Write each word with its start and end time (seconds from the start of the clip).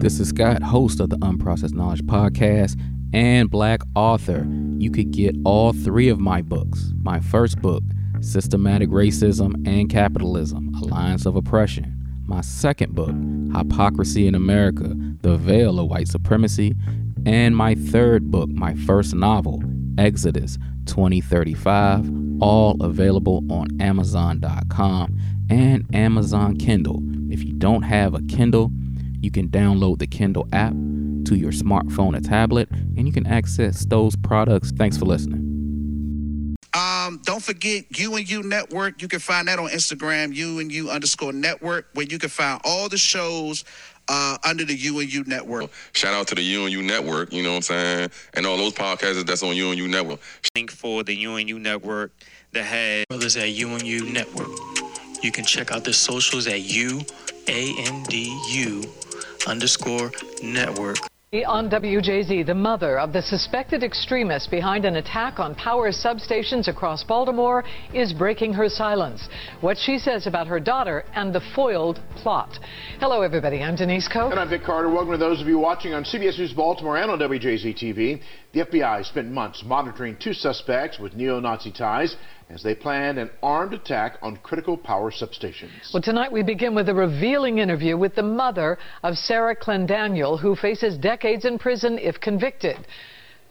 This 0.00 0.18
is 0.18 0.30
Scott, 0.30 0.62
host 0.62 0.98
of 1.00 1.10
the 1.10 1.18
Unprocessed 1.18 1.74
Knowledge 1.74 2.04
Podcast 2.04 2.80
and 3.12 3.50
Black 3.50 3.82
author. 3.94 4.48
You 4.78 4.90
could 4.90 5.10
get 5.10 5.36
all 5.44 5.74
three 5.74 6.08
of 6.08 6.18
my 6.18 6.40
books. 6.40 6.94
My 7.02 7.20
first 7.20 7.60
book, 7.60 7.82
Systematic 8.22 8.88
Racism 8.88 9.52
and 9.68 9.90
Capitalism 9.90 10.74
Alliance 10.74 11.26
of 11.26 11.36
Oppression. 11.36 11.94
My 12.24 12.40
second 12.40 12.94
book, 12.94 13.14
Hypocrisy 13.54 14.26
in 14.26 14.34
America 14.34 14.94
The 15.20 15.36
Veil 15.36 15.78
of 15.78 15.90
White 15.90 16.08
Supremacy. 16.08 16.74
And 17.26 17.54
my 17.54 17.74
third 17.74 18.30
book, 18.30 18.48
my 18.48 18.76
first 18.76 19.14
novel, 19.14 19.62
Exodus 19.98 20.56
2035, 20.86 22.10
all 22.40 22.82
available 22.82 23.44
on 23.50 23.78
Amazon.com 23.82 25.18
and 25.50 25.84
Amazon 25.94 26.56
Kindle. 26.56 27.02
If 27.30 27.44
you 27.44 27.52
don't 27.52 27.82
have 27.82 28.14
a 28.14 28.22
Kindle, 28.22 28.72
you 29.20 29.30
can 29.30 29.48
download 29.48 29.98
the 29.98 30.06
Kindle 30.06 30.48
app 30.52 30.72
to 31.26 31.36
your 31.36 31.52
smartphone 31.52 32.16
or 32.16 32.20
tablet, 32.20 32.70
and 32.70 33.06
you 33.06 33.12
can 33.12 33.26
access 33.26 33.84
those 33.84 34.16
products. 34.16 34.72
Thanks 34.72 34.96
for 34.96 35.04
listening. 35.04 36.56
Um, 36.72 37.20
don't 37.24 37.42
forget 37.42 37.98
You 37.98 38.14
and 38.16 38.28
You 38.30 38.42
Network. 38.42 39.02
You 39.02 39.08
can 39.08 39.18
find 39.18 39.48
that 39.48 39.58
on 39.58 39.68
Instagram, 39.70 40.34
You 40.34 40.60
and 40.60 40.70
You 40.70 40.90
underscore 40.90 41.32
network, 41.32 41.88
where 41.94 42.06
you 42.06 42.18
can 42.18 42.28
find 42.28 42.60
all 42.64 42.88
the 42.88 42.98
shows 42.98 43.64
uh, 44.08 44.38
under 44.44 44.64
the 44.64 44.74
You 44.74 45.00
and 45.00 45.12
You 45.12 45.24
Network. 45.24 45.70
Shout 45.92 46.14
out 46.14 46.28
to 46.28 46.34
the 46.34 46.42
You 46.42 46.64
and 46.64 46.72
You 46.72 46.82
Network, 46.82 47.32
you 47.32 47.42
know 47.42 47.50
what 47.50 47.56
I'm 47.56 47.62
saying? 47.62 48.10
And 48.34 48.46
all 48.46 48.56
those 48.56 48.74
podcasts 48.74 49.24
that's 49.26 49.42
on 49.42 49.56
You 49.56 49.70
and 49.70 49.78
You 49.78 49.88
Network. 49.88 50.20
Link 50.54 50.70
for 50.70 51.02
the 51.02 51.14
You 51.14 51.36
and 51.36 51.48
You 51.48 51.58
Network 51.58 52.12
that 52.52 52.64
has 52.64 53.04
brothers 53.08 53.36
at 53.36 53.50
You 53.50 53.70
and 53.70 53.82
You 53.82 54.10
Network. 54.10 54.50
You 55.22 55.32
can 55.32 55.44
check 55.44 55.72
out 55.72 55.84
the 55.84 55.92
socials 55.92 56.46
at 56.46 56.60
U 56.60 57.00
A 57.48 57.74
N 57.78 58.04
D 58.04 58.40
U 58.50 58.84
underscore 59.46 60.10
network. 60.42 60.96
On 61.46 61.70
WJZ, 61.70 62.44
the 62.44 62.54
mother 62.54 62.98
of 62.98 63.12
the 63.12 63.22
suspected 63.22 63.84
extremist 63.84 64.50
behind 64.50 64.84
an 64.84 64.96
attack 64.96 65.38
on 65.38 65.54
power 65.54 65.92
substations 65.92 66.66
across 66.66 67.04
Baltimore 67.04 67.62
is 67.94 68.12
breaking 68.12 68.52
her 68.52 68.68
silence. 68.68 69.28
What 69.60 69.78
she 69.78 69.96
says 69.96 70.26
about 70.26 70.48
her 70.48 70.58
daughter 70.58 71.04
and 71.14 71.32
the 71.32 71.40
foiled 71.54 72.00
plot. 72.16 72.58
Hello, 72.98 73.22
everybody. 73.22 73.62
I'm 73.62 73.76
Denise 73.76 74.08
Koch. 74.08 74.32
And 74.32 74.40
I'm 74.40 74.48
Vic 74.50 74.64
Carter. 74.64 74.90
Welcome 74.90 75.12
to 75.12 75.18
those 75.18 75.40
of 75.40 75.46
you 75.46 75.56
watching 75.56 75.94
on 75.94 76.02
CBS 76.02 76.36
News 76.36 76.52
Baltimore 76.52 76.96
and 76.96 77.12
on 77.12 77.20
WJZ 77.20 77.80
TV. 77.80 78.20
The 78.52 78.64
FBI 78.64 79.04
spent 79.04 79.30
months 79.30 79.62
monitoring 79.64 80.16
two 80.20 80.32
suspects 80.32 80.98
with 80.98 81.14
neo-Nazi 81.14 81.70
ties 81.70 82.16
as 82.50 82.62
they 82.62 82.74
planned 82.74 83.18
an 83.18 83.30
armed 83.42 83.72
attack 83.72 84.18
on 84.22 84.36
critical 84.38 84.76
power 84.76 85.10
substations. 85.10 85.92
Well, 85.94 86.02
tonight 86.02 86.32
we 86.32 86.42
begin 86.42 86.74
with 86.74 86.88
a 86.88 86.94
revealing 86.94 87.58
interview 87.58 87.96
with 87.96 88.16
the 88.16 88.22
mother 88.22 88.76
of 89.02 89.16
Sarah 89.16 89.54
Clendaniel, 89.54 90.38
who 90.38 90.56
faces 90.56 90.98
decades 90.98 91.44
in 91.44 91.58
prison 91.58 91.98
if 91.98 92.20
convicted. 92.20 92.86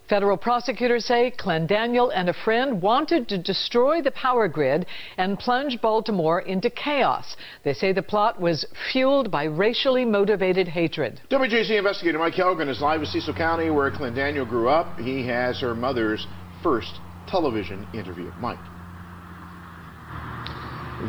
Federal 0.09 0.37
prosecutors 0.37 1.05
say 1.05 1.31
Clendaniel 1.37 2.11
and 2.13 2.29
a 2.29 2.33
friend 2.33 2.81
wanted 2.81 3.29
to 3.29 3.37
destroy 3.37 4.01
the 4.01 4.11
power 4.11 4.47
grid 4.47 4.87
and 5.17 5.37
plunge 5.37 5.79
Baltimore 5.81 6.41
into 6.41 6.69
chaos. 6.71 7.37
They 7.63 7.73
say 7.75 7.93
the 7.93 8.01
plot 8.01 8.41
was 8.41 8.65
fueled 8.91 9.29
by 9.29 9.43
racially 9.43 10.05
motivated 10.05 10.67
hatred. 10.67 11.21
WJZ 11.29 11.77
investigator 11.77 12.17
Mike 12.17 12.33
Hellgren 12.33 12.69
is 12.69 12.81
live 12.81 13.01
in 13.01 13.05
Cecil 13.05 13.35
County, 13.35 13.69
where 13.69 13.91
Clendaniel 13.91 14.49
grew 14.49 14.67
up. 14.67 14.97
He 14.97 15.27
has 15.27 15.59
her 15.59 15.75
mother's 15.75 16.27
first 16.63 17.01
television 17.27 17.87
interview. 17.93 18.31
Mike. 18.35 18.59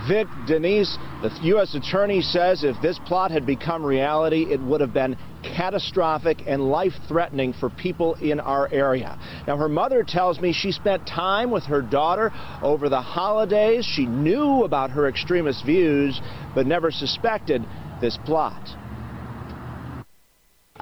Vic 0.09 0.29
Denise, 0.47 0.97
the 1.21 1.37
U.S. 1.43 1.75
Attorney 1.75 2.21
says 2.21 2.63
if 2.63 2.81
this 2.81 2.99
plot 3.07 3.33
had 3.33 3.45
become 3.45 3.85
reality, 3.85 4.47
it 4.49 4.61
would 4.61 4.81
have 4.81 4.93
been 4.93 5.17
catastrophic 5.43 6.43
and 6.47 6.71
life 6.71 6.93
threatening 7.09 7.53
for 7.53 7.71
people 7.71 8.15
in 8.15 8.39
our 8.39 8.73
area. 8.73 9.19
Now, 9.49 9.57
her 9.57 9.69
mother 9.69 10.05
tells 10.05 10.41
me 10.41 10.53
she 10.53 10.71
spent 10.71 11.09
time 11.09 11.51
with 11.51 11.65
her 11.65 11.83
daughter 11.83 12.31
over 12.63 12.89
the 12.89 13.01
holidays. 13.01 13.85
She 13.85 14.07
knew 14.07 14.63
about 14.63 14.91
her 14.91 15.09
extremist 15.09 15.67
views, 15.67 16.21
but 16.55 16.67
never 16.67 16.93
suspected 16.93 17.65
this 18.01 18.17
plot. 18.25 18.77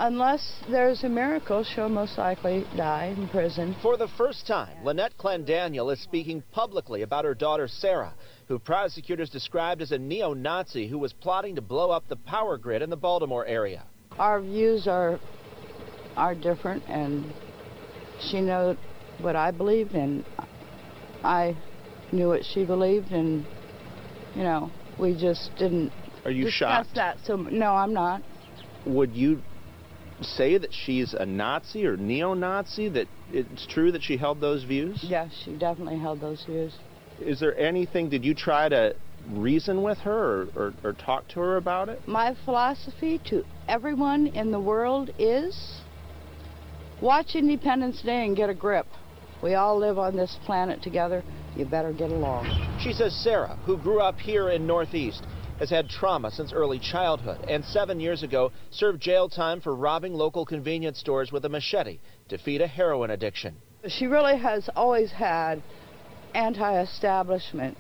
Unless 0.01 0.61
there's 0.71 1.03
a 1.03 1.09
miracle, 1.09 1.65
she'll 1.65 1.89
most 1.89 2.19
likely 2.19 2.65
die 2.77 3.15
in 3.17 3.27
prison. 3.29 3.75
For 3.83 3.97
the 3.97 4.07
first 4.17 4.47
time, 4.47 4.85
Lynette 4.85 5.19
Clendaniel 5.19 5.93
is 5.93 6.01
speaking 6.01 6.41
publicly 6.53 7.03
about 7.03 7.25
her 7.25 7.35
daughter 7.35 7.67
Sarah, 7.67 8.15
who 8.49 8.59
prosecutors 8.59 9.29
described 9.29 9.83
as 9.83 9.93
a 9.93 9.99
neo-Nazi 9.99 10.89
who 10.89 10.99
was 10.99 11.13
plotting 11.13 11.55
to 11.55 11.63
blow 11.63 11.91
up 11.91 12.09
the 12.09 12.17
power 12.17 12.57
grid 12.57 12.81
in 12.81 12.89
the 12.89 12.97
Baltimore 12.97 13.47
area. 13.47 13.85
Our 14.19 14.41
views 14.41 14.89
are 14.89 15.21
are 16.17 16.35
different, 16.35 16.83
and 16.89 17.33
she 18.21 18.41
knows 18.41 18.77
what 19.21 19.37
I 19.37 19.53
believed, 19.53 19.93
and 19.93 20.25
I 21.23 21.57
knew 22.11 22.29
what 22.29 22.45
she 22.45 22.65
believed, 22.65 23.13
and 23.13 23.47
you 24.35 24.43
know, 24.43 24.71
we 24.99 25.13
just 25.13 25.51
didn't. 25.59 25.93
Are 26.25 26.31
you 26.31 26.47
discuss 26.47 26.87
shocked? 26.87 26.95
that? 26.97 27.19
So 27.25 27.37
no, 27.37 27.73
I'm 27.75 27.93
not. 27.93 28.23
Would 28.87 29.15
you 29.15 29.43
say 30.23 30.59
that 30.59 30.73
she's 30.73 31.15
a 31.15 31.27
Nazi 31.27 31.87
or 31.87 31.97
neo-Nazi? 31.97 32.89
That 32.89 33.07
it's 33.31 33.67
true 33.67 33.93
that 33.93 34.03
she 34.03 34.17
held 34.17 34.41
those 34.41 34.65
views? 34.65 34.99
Yes, 35.03 35.31
she 35.45 35.53
definitely 35.53 35.99
held 35.99 36.21
those 36.21 36.43
views. 36.45 36.73
Is 37.21 37.41
there 37.41 37.57
anything? 37.59 38.09
Did 38.09 38.25
you 38.25 38.35
try 38.35 38.69
to 38.69 38.95
reason 39.31 39.83
with 39.83 39.99
her 39.99 40.43
or, 40.43 40.49
or, 40.55 40.75
or 40.85 40.93
talk 40.93 41.29
to 41.29 41.41
her 41.41 41.57
about 41.57 41.89
it? 41.89 42.07
My 42.07 42.37
philosophy 42.45 43.21
to 43.27 43.45
everyone 43.67 44.29
in 44.29 44.51
the 44.51 44.61
world 44.61 45.11
is 45.19 45.81
watch 47.03 47.35
Independence 47.35 48.03
Day 48.03 48.25
and 48.25 48.37
get 48.37 48.49
a 48.51 48.55
grip. 48.55 48.87
We 49.43 49.55
all 49.55 49.79
live 49.79 49.99
on 49.99 50.17
this 50.17 50.39
planet 50.45 50.83
together. 50.83 51.23
You 51.57 51.65
better 51.65 51.93
get 51.93 52.11
along. 52.11 52.47
She 52.81 52.93
says 52.93 53.15
Sarah, 53.15 53.59
who 53.65 53.77
grew 53.77 54.01
up 54.01 54.19
here 54.19 54.51
in 54.51 54.67
Northeast, 54.67 55.25
has 55.59 55.71
had 55.71 55.89
trauma 55.89 56.31
since 56.31 56.53
early 56.53 56.79
childhood 56.79 57.45
and 57.49 57.65
seven 57.65 57.99
years 57.99 58.23
ago 58.23 58.53
served 58.71 59.01
jail 59.01 59.29
time 59.29 59.61
for 59.61 59.75
robbing 59.75 60.15
local 60.15 60.47
convenience 60.47 60.99
stores 60.99 61.33
with 61.33 61.45
a 61.45 61.49
machete 61.49 61.99
to 62.29 62.39
feed 62.39 62.61
a 62.61 62.67
heroin 62.67 63.11
addiction. 63.11 63.57
She 63.87 64.07
really 64.07 64.39
has 64.39 64.69
always 64.77 65.11
had 65.11 65.63
anti-establishment 66.35 67.77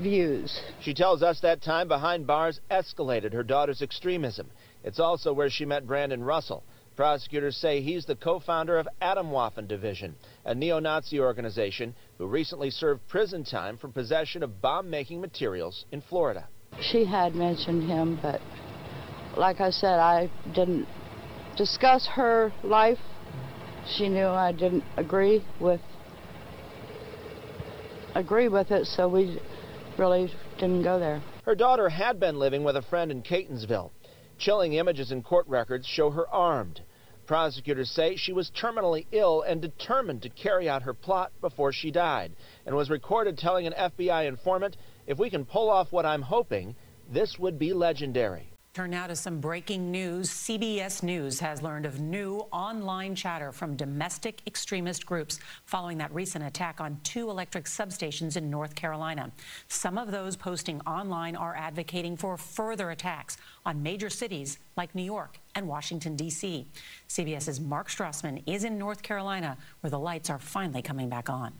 views. 0.00 0.60
She 0.80 0.94
tells 0.94 1.22
us 1.22 1.40
that 1.40 1.62
time 1.62 1.88
behind 1.88 2.26
bars 2.26 2.60
escalated 2.70 3.32
her 3.32 3.42
daughter's 3.42 3.82
extremism. 3.82 4.50
It's 4.84 5.00
also 5.00 5.32
where 5.32 5.50
she 5.50 5.64
met 5.64 5.86
Brandon 5.86 6.22
Russell. 6.22 6.62
Prosecutors 6.94 7.56
say 7.56 7.80
he's 7.80 8.04
the 8.04 8.14
co-founder 8.14 8.78
of 8.78 8.86
Atomwaffen 9.00 9.66
Division, 9.66 10.14
a 10.44 10.54
neo-Nazi 10.54 11.18
organization 11.20 11.94
who 12.18 12.26
recently 12.26 12.70
served 12.70 13.06
prison 13.08 13.44
time 13.44 13.78
for 13.78 13.88
possession 13.88 14.42
of 14.42 14.60
bomb-making 14.60 15.20
materials 15.20 15.86
in 15.90 16.02
Florida. 16.02 16.46
She 16.80 17.04
had 17.04 17.34
mentioned 17.34 17.88
him, 17.88 18.18
but 18.20 18.40
like 19.36 19.60
I 19.60 19.70
said, 19.70 19.98
I 19.98 20.30
didn't 20.54 20.86
discuss 21.56 22.06
her 22.06 22.52
life. 22.62 22.98
She 23.96 24.08
knew 24.08 24.26
I 24.26 24.52
didn't 24.52 24.84
agree 24.96 25.44
with 25.60 25.80
agree 28.14 28.48
with 28.48 28.70
it, 28.70 28.86
so 28.86 29.08
we 29.08 29.40
really 29.98 30.32
didn't 30.58 30.82
go 30.82 30.98
there. 30.98 31.22
Her 31.44 31.54
daughter 31.54 31.88
had 31.88 32.20
been 32.20 32.38
living 32.38 32.64
with 32.64 32.76
a 32.76 32.82
friend 32.82 33.10
in 33.10 33.22
Catonsville. 33.22 33.90
Chilling 34.38 34.74
images 34.74 35.12
in 35.12 35.22
court 35.22 35.46
records 35.48 35.86
show 35.86 36.10
her 36.10 36.28
armed. 36.28 36.80
Prosecutors 37.26 37.90
say 37.90 38.16
she 38.16 38.32
was 38.32 38.50
terminally 38.50 39.06
ill 39.12 39.42
and 39.42 39.62
determined 39.62 40.22
to 40.22 40.28
carry 40.28 40.68
out 40.68 40.82
her 40.82 40.94
plot 40.94 41.32
before 41.40 41.72
she 41.72 41.90
died, 41.90 42.32
and 42.66 42.74
was 42.74 42.90
recorded 42.90 43.38
telling 43.38 43.66
an 43.66 43.74
FBI 43.78 44.26
informant, 44.26 44.76
if 45.06 45.18
we 45.18 45.30
can 45.30 45.44
pull 45.44 45.70
off 45.70 45.92
what 45.92 46.04
I'm 46.04 46.22
hoping, 46.22 46.74
this 47.12 47.38
would 47.38 47.58
be 47.58 47.72
legendary. 47.72 48.51
Turn 48.74 48.92
now 48.92 49.06
to 49.06 49.14
some 49.14 49.38
breaking 49.38 49.90
news. 49.90 50.30
CBS 50.30 51.02
News 51.02 51.38
has 51.40 51.60
learned 51.60 51.84
of 51.84 52.00
new 52.00 52.46
online 52.50 53.14
chatter 53.14 53.52
from 53.52 53.76
domestic 53.76 54.40
extremist 54.46 55.04
groups 55.04 55.38
following 55.66 55.98
that 55.98 56.10
recent 56.14 56.42
attack 56.42 56.80
on 56.80 56.98
two 57.04 57.28
electric 57.28 57.66
substations 57.66 58.38
in 58.38 58.48
North 58.48 58.74
Carolina. 58.74 59.30
Some 59.68 59.98
of 59.98 60.10
those 60.10 60.36
posting 60.36 60.80
online 60.86 61.36
are 61.36 61.54
advocating 61.54 62.16
for 62.16 62.38
further 62.38 62.92
attacks 62.92 63.36
on 63.66 63.82
major 63.82 64.08
cities 64.08 64.58
like 64.74 64.94
New 64.94 65.04
York 65.04 65.38
and 65.54 65.68
Washington, 65.68 66.16
D.C. 66.16 66.66
CBS's 67.10 67.60
Mark 67.60 67.90
Strassman 67.90 68.42
is 68.46 68.64
in 68.64 68.78
North 68.78 69.02
Carolina, 69.02 69.58
where 69.82 69.90
the 69.90 69.98
lights 69.98 70.30
are 70.30 70.38
finally 70.38 70.80
coming 70.80 71.10
back 71.10 71.28
on. 71.28 71.52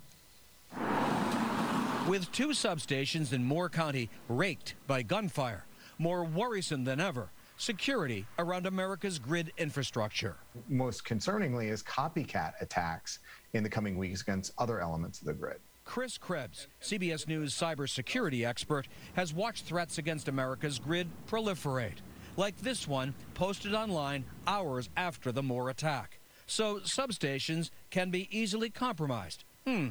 With 2.08 2.32
two 2.32 2.48
substations 2.48 3.34
in 3.34 3.44
Moore 3.44 3.68
County 3.68 4.08
raked 4.30 4.76
by 4.86 5.02
gunfire, 5.02 5.66
more 6.02 6.24
worrisome 6.24 6.82
than 6.82 7.00
ever, 7.00 7.30
security 7.56 8.26
around 8.38 8.66
America's 8.66 9.20
grid 9.20 9.52
infrastructure. 9.56 10.36
Most 10.68 11.04
concerningly 11.04 11.70
is 11.70 11.82
copycat 11.82 12.54
attacks 12.60 13.20
in 13.52 13.62
the 13.62 13.68
coming 13.70 13.96
weeks 13.96 14.20
against 14.20 14.52
other 14.58 14.80
elements 14.80 15.20
of 15.20 15.28
the 15.28 15.32
grid. 15.32 15.60
Chris 15.84 16.18
Krebs, 16.18 16.66
CBS 16.80 17.28
News 17.28 17.54
cybersecurity 17.54 18.46
expert, 18.46 18.88
has 19.14 19.32
watched 19.32 19.64
threats 19.64 19.98
against 19.98 20.28
America's 20.28 20.78
grid 20.78 21.08
proliferate. 21.28 21.98
like 22.36 22.56
this 22.58 22.88
one 22.88 23.14
posted 23.34 23.74
online 23.74 24.24
hours 24.46 24.88
after 24.96 25.30
the 25.30 25.42
Moore 25.42 25.68
attack. 25.70 26.18
So 26.46 26.78
substations 26.80 27.70
can 27.90 28.10
be 28.10 28.26
easily 28.36 28.70
compromised. 28.70 29.44
Hmm, 29.66 29.88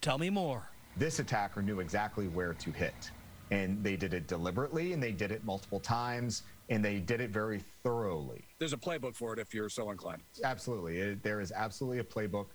tell 0.00 0.18
me 0.18 0.30
more. 0.30 0.70
This 0.96 1.18
attacker 1.18 1.60
knew 1.62 1.80
exactly 1.80 2.28
where 2.28 2.54
to 2.54 2.70
hit. 2.72 3.10
And 3.52 3.84
they 3.84 3.96
did 3.96 4.14
it 4.14 4.28
deliberately 4.28 4.94
and 4.94 5.02
they 5.02 5.12
did 5.12 5.30
it 5.30 5.44
multiple 5.44 5.78
times 5.78 6.42
and 6.70 6.82
they 6.82 7.00
did 7.00 7.20
it 7.20 7.28
very 7.28 7.62
thoroughly. 7.82 8.42
There's 8.58 8.72
a 8.72 8.78
playbook 8.78 9.14
for 9.14 9.34
it 9.34 9.38
if 9.38 9.52
you're 9.52 9.68
so 9.68 9.90
inclined. 9.90 10.22
Absolutely. 10.42 10.96
It, 10.96 11.22
there 11.22 11.38
is 11.38 11.52
absolutely 11.52 11.98
a 11.98 12.04
playbook. 12.04 12.46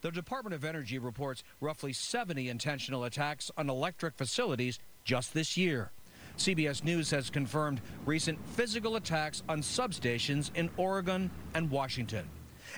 The 0.00 0.12
Department 0.12 0.54
of 0.54 0.64
Energy 0.64 1.00
reports 1.00 1.42
roughly 1.60 1.92
70 1.92 2.48
intentional 2.48 3.02
attacks 3.02 3.50
on 3.56 3.68
electric 3.68 4.14
facilities 4.14 4.78
just 5.02 5.34
this 5.34 5.56
year. 5.56 5.90
CBS 6.36 6.84
News 6.84 7.10
has 7.10 7.30
confirmed 7.30 7.80
recent 8.06 8.38
physical 8.50 8.94
attacks 8.94 9.42
on 9.48 9.60
substations 9.60 10.50
in 10.54 10.70
Oregon 10.76 11.32
and 11.54 11.68
Washington, 11.68 12.28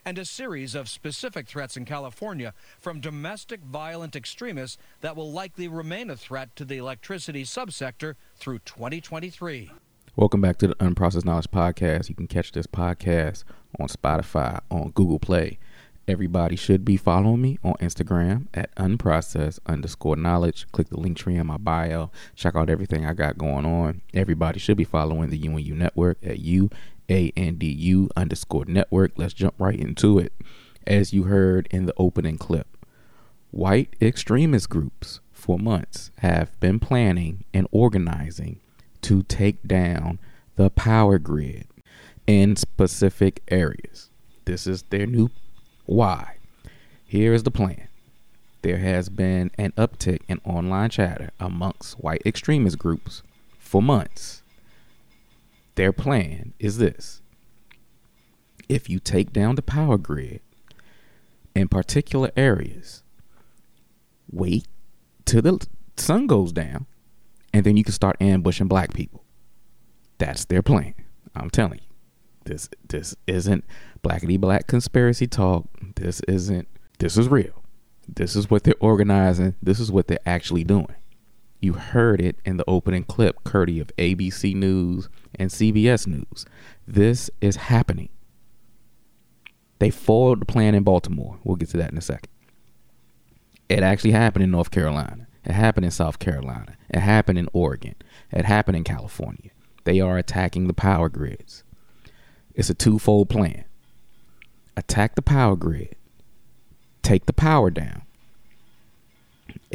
and 0.04 0.18
a 0.18 0.24
series 0.24 0.74
of 0.74 0.88
specific 0.88 1.48
threats 1.48 1.76
in 1.76 1.84
California 1.84 2.52
from 2.78 3.00
domestic 3.00 3.60
violent 3.60 4.14
extremists 4.14 4.78
that 5.00 5.16
will 5.16 5.32
likely 5.32 5.68
remain 5.68 6.10
a 6.10 6.16
threat 6.16 6.54
to 6.56 6.64
the 6.64 6.76
electricity 6.76 7.44
subsector 7.44 8.14
through 8.36 8.58
2023. 8.60 9.70
Welcome 10.16 10.40
back 10.40 10.56
to 10.58 10.68
the 10.68 10.74
Unprocessed 10.76 11.24
Knowledge 11.24 11.50
Podcast. 11.50 12.08
You 12.08 12.14
can 12.14 12.26
catch 12.26 12.52
this 12.52 12.66
podcast 12.66 13.44
on 13.78 13.88
Spotify, 13.88 14.60
on 14.70 14.90
Google 14.90 15.18
Play. 15.18 15.58
Everybody 16.08 16.54
should 16.54 16.84
be 16.84 16.96
following 16.96 17.42
me 17.42 17.58
on 17.64 17.74
Instagram 17.74 18.46
at 18.54 18.72
unprocessed 18.76 19.58
underscore 19.66 20.14
knowledge. 20.14 20.66
Click 20.70 20.88
the 20.88 21.00
link 21.00 21.16
tree 21.16 21.34
in 21.34 21.48
my 21.48 21.56
bio. 21.56 22.12
Check 22.36 22.54
out 22.54 22.70
everything 22.70 23.04
I 23.04 23.12
got 23.12 23.36
going 23.36 23.66
on. 23.66 24.02
Everybody 24.14 24.60
should 24.60 24.76
be 24.76 24.84
following 24.84 25.30
the 25.30 25.48
UNU 25.48 25.74
network 25.74 26.18
at 26.24 26.38
UANDU 27.08 28.08
underscore 28.16 28.64
network. 28.66 29.12
Let's 29.16 29.34
jump 29.34 29.54
right 29.58 29.78
into 29.78 30.18
it. 30.18 30.32
As 30.86 31.12
you 31.12 31.24
heard 31.24 31.68
in 31.70 31.86
the 31.86 31.94
opening 31.96 32.38
clip, 32.38 32.66
white 33.50 33.94
extremist 34.00 34.68
groups 34.68 35.20
for 35.32 35.58
months 35.58 36.10
have 36.18 36.58
been 36.60 36.78
planning 36.78 37.44
and 37.52 37.66
organizing 37.70 38.60
to 39.02 39.22
take 39.24 39.62
down 39.66 40.18
the 40.56 40.70
power 40.70 41.18
grid 41.18 41.66
in 42.26 42.56
specific 42.56 43.42
areas. 43.48 44.10
This 44.44 44.66
is 44.66 44.82
their 44.90 45.06
new 45.06 45.30
why? 45.86 46.36
Here 47.04 47.32
is 47.32 47.44
the 47.44 47.50
plan. 47.50 47.86
There 48.62 48.78
has 48.78 49.08
been 49.08 49.52
an 49.56 49.72
uptick 49.72 50.22
in 50.26 50.40
online 50.44 50.90
chatter 50.90 51.30
amongst 51.38 52.00
white 52.00 52.22
extremist 52.26 52.78
groups 52.78 53.22
for 53.60 53.80
months. 53.80 54.42
Their 55.76 55.92
plan 55.92 56.54
is 56.58 56.78
this 56.78 57.22
if 58.68 58.90
you 58.90 58.98
take 58.98 59.32
down 59.32 59.54
the 59.54 59.62
power 59.62 59.96
grid 59.96 60.40
in 61.54 61.68
particular 61.68 62.30
areas, 62.36 63.02
wait 64.30 64.66
till 65.24 65.42
the 65.42 65.66
sun 65.96 66.26
goes 66.26 66.52
down, 66.52 66.86
and 67.52 67.64
then 67.64 67.76
you 67.76 67.84
can 67.84 67.92
start 67.92 68.16
ambushing 68.20 68.68
black 68.68 68.92
people. 68.92 69.22
That's 70.18 70.44
their 70.44 70.62
plan. 70.62 70.94
I'm 71.34 71.50
telling 71.50 71.78
you. 71.78 71.86
This 72.44 72.68
this 72.88 73.16
isn't 73.26 73.64
blackety 74.04 74.40
black 74.40 74.66
conspiracy 74.66 75.26
talk. 75.26 75.66
This 75.96 76.20
isn't 76.28 76.68
this 76.98 77.16
is 77.16 77.28
real. 77.28 77.64
This 78.08 78.36
is 78.36 78.48
what 78.48 78.64
they're 78.64 78.74
organizing. 78.80 79.56
This 79.60 79.80
is 79.80 79.90
what 79.90 80.06
they're 80.06 80.18
actually 80.24 80.64
doing. 80.64 80.94
You 81.60 81.74
heard 81.74 82.20
it 82.20 82.36
in 82.44 82.56
the 82.56 82.64
opening 82.68 83.04
clip, 83.04 83.42
courtesy 83.44 83.80
of 83.80 83.94
ABC 83.96 84.54
News 84.54 85.08
and 85.34 85.50
CBS 85.50 86.06
News. 86.06 86.46
This 86.86 87.30
is 87.40 87.56
happening. 87.56 88.10
They 89.78 89.90
foiled 89.90 90.40
the 90.40 90.46
plan 90.46 90.74
in 90.74 90.84
Baltimore. 90.84 91.38
We'll 91.44 91.56
get 91.56 91.70
to 91.70 91.76
that 91.78 91.90
in 91.92 91.98
a 91.98 92.02
second. 92.02 92.30
It 93.68 93.82
actually 93.82 94.12
happened 94.12 94.44
in 94.44 94.50
North 94.50 94.70
Carolina. 94.70 95.26
It 95.44 95.52
happened 95.52 95.84
in 95.84 95.90
South 95.90 96.18
Carolina. 96.18 96.76
It 96.90 97.00
happened 97.00 97.38
in 97.38 97.48
Oregon. 97.52 97.94
It 98.30 98.44
happened 98.44 98.76
in 98.76 98.84
California. 98.84 99.50
They 99.84 100.00
are 100.00 100.18
attacking 100.18 100.66
the 100.66 100.74
power 100.74 101.08
grids. 101.08 101.62
It's 102.54 102.70
a 102.70 102.74
twofold 102.74 103.28
plan 103.28 103.64
attack 104.76 105.14
the 105.14 105.22
power 105.22 105.56
grid, 105.56 105.96
take 107.02 107.26
the 107.26 107.32
power 107.32 107.70
down. 107.70 108.02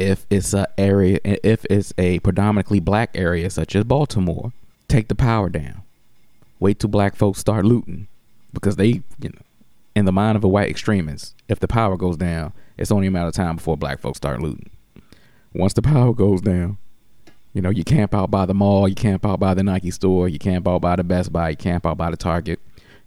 If 0.02 0.26
it's 0.30 0.52
a 0.52 0.66
area, 0.76 1.20
if 1.22 1.64
it's 1.70 1.92
a 1.96 2.18
predominantly 2.18 2.80
black 2.80 3.10
area 3.14 3.48
such 3.50 3.76
as 3.76 3.84
Baltimore, 3.84 4.52
take 4.88 5.06
the 5.06 5.14
power 5.14 5.48
down. 5.48 5.82
Wait 6.58 6.80
till 6.80 6.90
black 6.90 7.14
folks 7.14 7.38
start 7.38 7.64
looting, 7.64 8.08
because 8.52 8.74
they, 8.74 9.02
you 9.20 9.28
know, 9.28 9.42
in 9.94 10.04
the 10.04 10.10
mind 10.10 10.36
of 10.36 10.42
a 10.42 10.48
white 10.48 10.68
extremist, 10.68 11.36
if 11.48 11.60
the 11.60 11.68
power 11.68 11.96
goes 11.96 12.16
down, 12.16 12.52
it's 12.76 12.90
only 12.90 13.06
a 13.06 13.10
matter 13.12 13.28
of 13.28 13.34
time 13.34 13.54
before 13.54 13.76
black 13.76 14.00
folks 14.00 14.16
start 14.16 14.42
looting. 14.42 14.70
Once 15.54 15.72
the 15.74 15.82
power 15.82 16.12
goes 16.12 16.40
down, 16.40 16.78
you 17.54 17.62
know, 17.62 17.70
you 17.70 17.84
camp 17.84 18.12
out 18.12 18.28
by 18.28 18.44
the 18.44 18.54
mall, 18.54 18.88
you 18.88 18.96
camp 18.96 19.24
out 19.24 19.38
by 19.38 19.54
the 19.54 19.62
Nike 19.62 19.92
store, 19.92 20.28
you 20.28 20.40
camp 20.40 20.66
out 20.66 20.80
by 20.80 20.96
the 20.96 21.04
Best 21.04 21.32
Buy, 21.32 21.50
you 21.50 21.56
camp 21.56 21.86
out 21.86 21.96
by 21.96 22.10
the 22.10 22.16
Target 22.16 22.58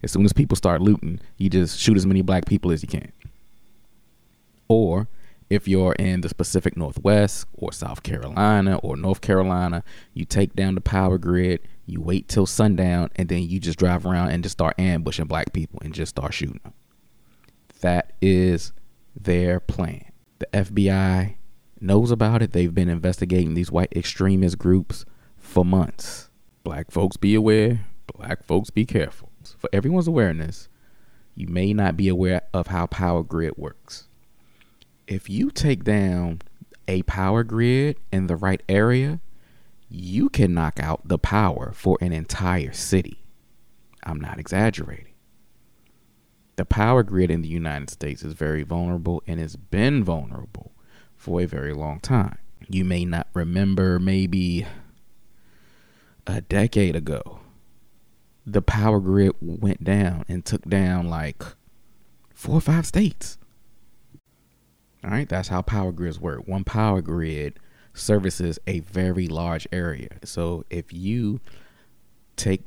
as 0.02 0.12
soon 0.12 0.24
as 0.24 0.32
people 0.32 0.56
start 0.56 0.80
looting, 0.80 1.20
you 1.36 1.50
just 1.50 1.78
shoot 1.78 1.96
as 1.96 2.06
many 2.06 2.22
black 2.22 2.46
people 2.46 2.70
as 2.70 2.82
you 2.82 2.88
can. 2.88 3.12
Or 4.68 5.08
if 5.48 5.68
you're 5.68 5.92
in 5.94 6.20
the 6.20 6.34
Pacific 6.34 6.76
Northwest 6.76 7.46
or 7.52 7.72
South 7.72 8.02
Carolina 8.02 8.78
or 8.82 8.96
North 8.96 9.20
Carolina, 9.20 9.84
you 10.12 10.24
take 10.24 10.54
down 10.54 10.74
the 10.74 10.80
power 10.80 11.18
grid, 11.18 11.60
you 11.86 12.00
wait 12.00 12.28
till 12.28 12.46
sundown, 12.46 13.10
and 13.16 13.28
then 13.28 13.42
you 13.42 13.60
just 13.60 13.78
drive 13.78 14.06
around 14.06 14.30
and 14.30 14.42
just 14.42 14.54
start 14.54 14.78
ambushing 14.78 15.26
black 15.26 15.52
people 15.52 15.80
and 15.82 15.94
just 15.94 16.10
start 16.10 16.34
shooting 16.34 16.60
them. 16.62 16.72
That 17.80 18.12
is 18.20 18.72
their 19.14 19.60
plan. 19.60 20.04
The 20.38 20.48
FBI 20.52 21.36
knows 21.80 22.10
about 22.10 22.42
it. 22.42 22.52
They've 22.52 22.74
been 22.74 22.88
investigating 22.88 23.54
these 23.54 23.70
white 23.70 23.92
extremist 23.94 24.58
groups 24.58 25.04
for 25.36 25.64
months. 25.64 26.30
Black 26.64 26.90
folks 26.90 27.16
be 27.16 27.34
aware, 27.34 27.86
black 28.12 28.42
folks 28.44 28.70
be 28.70 28.84
careful 28.84 29.30
for 29.54 29.70
everyone's 29.72 30.08
awareness, 30.08 30.68
you 31.34 31.46
may 31.46 31.72
not 31.72 31.96
be 31.96 32.08
aware 32.08 32.42
of 32.52 32.68
how 32.68 32.86
power 32.86 33.22
grid 33.22 33.54
works. 33.56 34.08
If 35.06 35.30
you 35.30 35.50
take 35.50 35.84
down 35.84 36.42
a 36.88 37.02
power 37.02 37.44
grid 37.44 37.98
in 38.12 38.26
the 38.26 38.36
right 38.36 38.62
area, 38.68 39.20
you 39.88 40.28
can 40.28 40.54
knock 40.54 40.80
out 40.80 41.06
the 41.06 41.18
power 41.18 41.72
for 41.72 41.96
an 42.00 42.12
entire 42.12 42.72
city. 42.72 43.24
I'm 44.02 44.20
not 44.20 44.38
exaggerating. 44.38 45.14
The 46.56 46.64
power 46.64 47.02
grid 47.02 47.30
in 47.30 47.42
the 47.42 47.48
United 47.48 47.90
States 47.90 48.22
is 48.22 48.32
very 48.32 48.62
vulnerable 48.62 49.22
and 49.26 49.38
has 49.38 49.56
been 49.56 50.02
vulnerable 50.02 50.72
for 51.14 51.40
a 51.40 51.46
very 51.46 51.72
long 51.72 52.00
time. 52.00 52.38
You 52.68 52.84
may 52.84 53.04
not 53.04 53.28
remember 53.34 53.98
maybe 53.98 54.66
a 56.26 56.40
decade 56.40 56.96
ago 56.96 57.40
the 58.46 58.62
power 58.62 59.00
grid 59.00 59.32
went 59.40 59.82
down 59.82 60.24
and 60.28 60.44
took 60.44 60.62
down 60.68 61.08
like 61.08 61.42
four 62.32 62.56
or 62.56 62.60
five 62.60 62.86
states. 62.86 63.38
All 65.06 65.12
right, 65.12 65.28
that's 65.28 65.46
how 65.46 65.62
power 65.62 65.92
grids 65.92 66.18
work. 66.18 66.48
One 66.48 66.64
power 66.64 67.00
grid 67.00 67.60
services 67.94 68.58
a 68.66 68.80
very 68.80 69.28
large 69.28 69.68
area. 69.70 70.08
So 70.24 70.64
if 70.68 70.92
you 70.92 71.40
take 72.34 72.62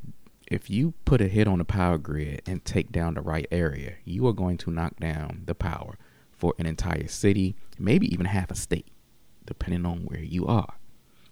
if 0.48 0.69
you 0.69 0.93
put 1.03 1.19
a 1.19 1.27
hit 1.27 1.48
on 1.48 1.58
the 1.58 1.65
power 1.65 1.98
grid 1.98 2.41
and 2.48 2.63
take 2.63 2.93
down 2.93 3.15
the 3.15 3.22
right 3.22 3.46
area, 3.51 3.96
you 4.05 4.25
are 4.25 4.34
going 4.34 4.58
to 4.60 4.72
knock 4.72 4.96
down 5.01 5.43
the 5.46 5.53
power 5.53 5.98
for 6.31 6.53
an 6.58 6.65
entire 6.65 7.08
city, 7.08 7.55
maybe 7.77 8.12
even 8.12 8.25
half 8.25 8.50
a 8.50 8.55
state, 8.55 8.88
depending 9.46 9.86
on 9.86 10.05
where 10.05 10.24
you 10.24 10.48
are. 10.48 10.75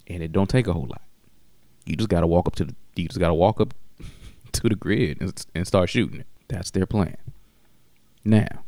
And 0.07 0.21
it 0.21 0.33
don't 0.33 0.49
take 0.49 0.67
a 0.67 0.73
whole 0.73 0.87
lot. 0.87 1.01
You 1.85 1.95
just 1.95 2.09
got 2.09 2.19
to 2.19 2.27
walk 2.27 2.47
up 2.47 2.55
to 2.55 2.65
the 2.65 2.75
you 2.97 3.07
just 3.07 3.19
got 3.19 3.29
to 3.29 3.33
walk 3.33 3.61
up 3.61 3.73
to 4.51 4.67
the 4.67 4.75
grid 4.75 5.21
and, 5.21 5.45
and 5.55 5.65
start 5.65 5.89
shooting 5.89 6.19
it. 6.19 6.27
That's 6.49 6.71
their 6.71 6.85
plan. 6.85 7.15
Now, 8.25 8.65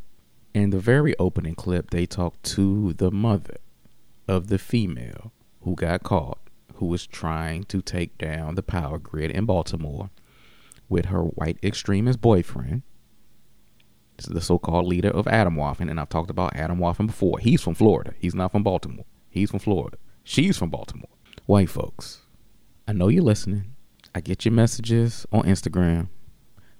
in 0.54 0.72
the 0.72 0.80
very 0.80 1.18
opening 1.18 1.56
clip, 1.56 1.92
they 1.92 2.06
talk 2.06 2.42
to 2.44 2.94
the 2.94 3.12
mother 3.12 3.58
of 4.28 4.48
the 4.48 4.58
female 4.58 5.32
who 5.62 5.76
got 5.76 6.04
caught, 6.04 6.40
who 6.76 6.86
was 6.86 7.06
trying 7.06 7.64
to 7.66 7.82
take 7.82 8.18
down 8.18 8.56
the 8.56 8.64
power 8.64 8.98
grid 8.98 9.32
in 9.32 9.46
Baltimore 9.46 10.10
with 10.88 11.06
her 11.06 11.24
white 11.24 11.58
extremist 11.64 12.22
boyfriend. 12.22 12.84
This 14.18 14.28
is 14.28 14.34
the 14.34 14.42
so 14.42 14.60
called 14.60 14.86
leader 14.86 15.10
of 15.10 15.26
Atomwaffen, 15.26 15.90
and 15.90 16.00
I've 16.00 16.10
talked 16.10 16.30
about 16.30 16.54
Atomwaffen 16.54 17.08
before. 17.08 17.40
He's 17.40 17.62
from 17.62 17.76
Florida. 17.76 18.14
He's 18.20 18.36
not 18.36 18.52
from 18.52 18.64
Baltimore. 18.64 19.06
He's 19.30 19.52
from 19.52 19.60
Florida. 19.60 19.98
She's 20.24 20.58
from 20.58 20.70
Baltimore. 20.70 21.10
White 21.46 21.70
folks, 21.70 22.22
I 22.88 22.94
know 22.94 23.08
you're 23.08 23.24
listening. 23.24 23.76
I 24.14 24.22
get 24.22 24.44
your 24.46 24.54
messages 24.54 25.26
on 25.32 25.44
Instagram. 25.44 26.10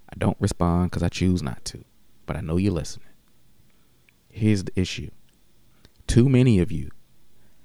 I 0.10 0.16
don't 0.18 0.38
respond 0.40 0.90
because 0.90 1.04
I 1.04 1.10
choose 1.10 1.42
not 1.44 1.64
to, 1.66 1.86
but 2.26 2.36
I 2.36 2.42
know 2.42 2.58
you're 2.58 2.74
listening. 2.74 3.09
Here's 4.30 4.64
the 4.64 4.80
issue 4.80 5.12
too 6.08 6.28
many 6.28 6.60
of 6.60 6.72
you 6.72 6.90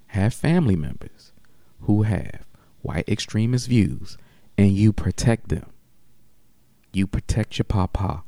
have 0.07 0.33
family 0.33 0.75
members 0.75 1.33
who 1.81 2.03
have 2.03 2.45
white 2.81 3.09
extremist 3.09 3.67
views, 3.67 4.17
and 4.57 4.71
you 4.71 4.93
protect 4.93 5.49
them. 5.49 5.65
You 6.93 7.07
protect 7.07 7.57
your 7.57 7.65
papa. 7.65 8.23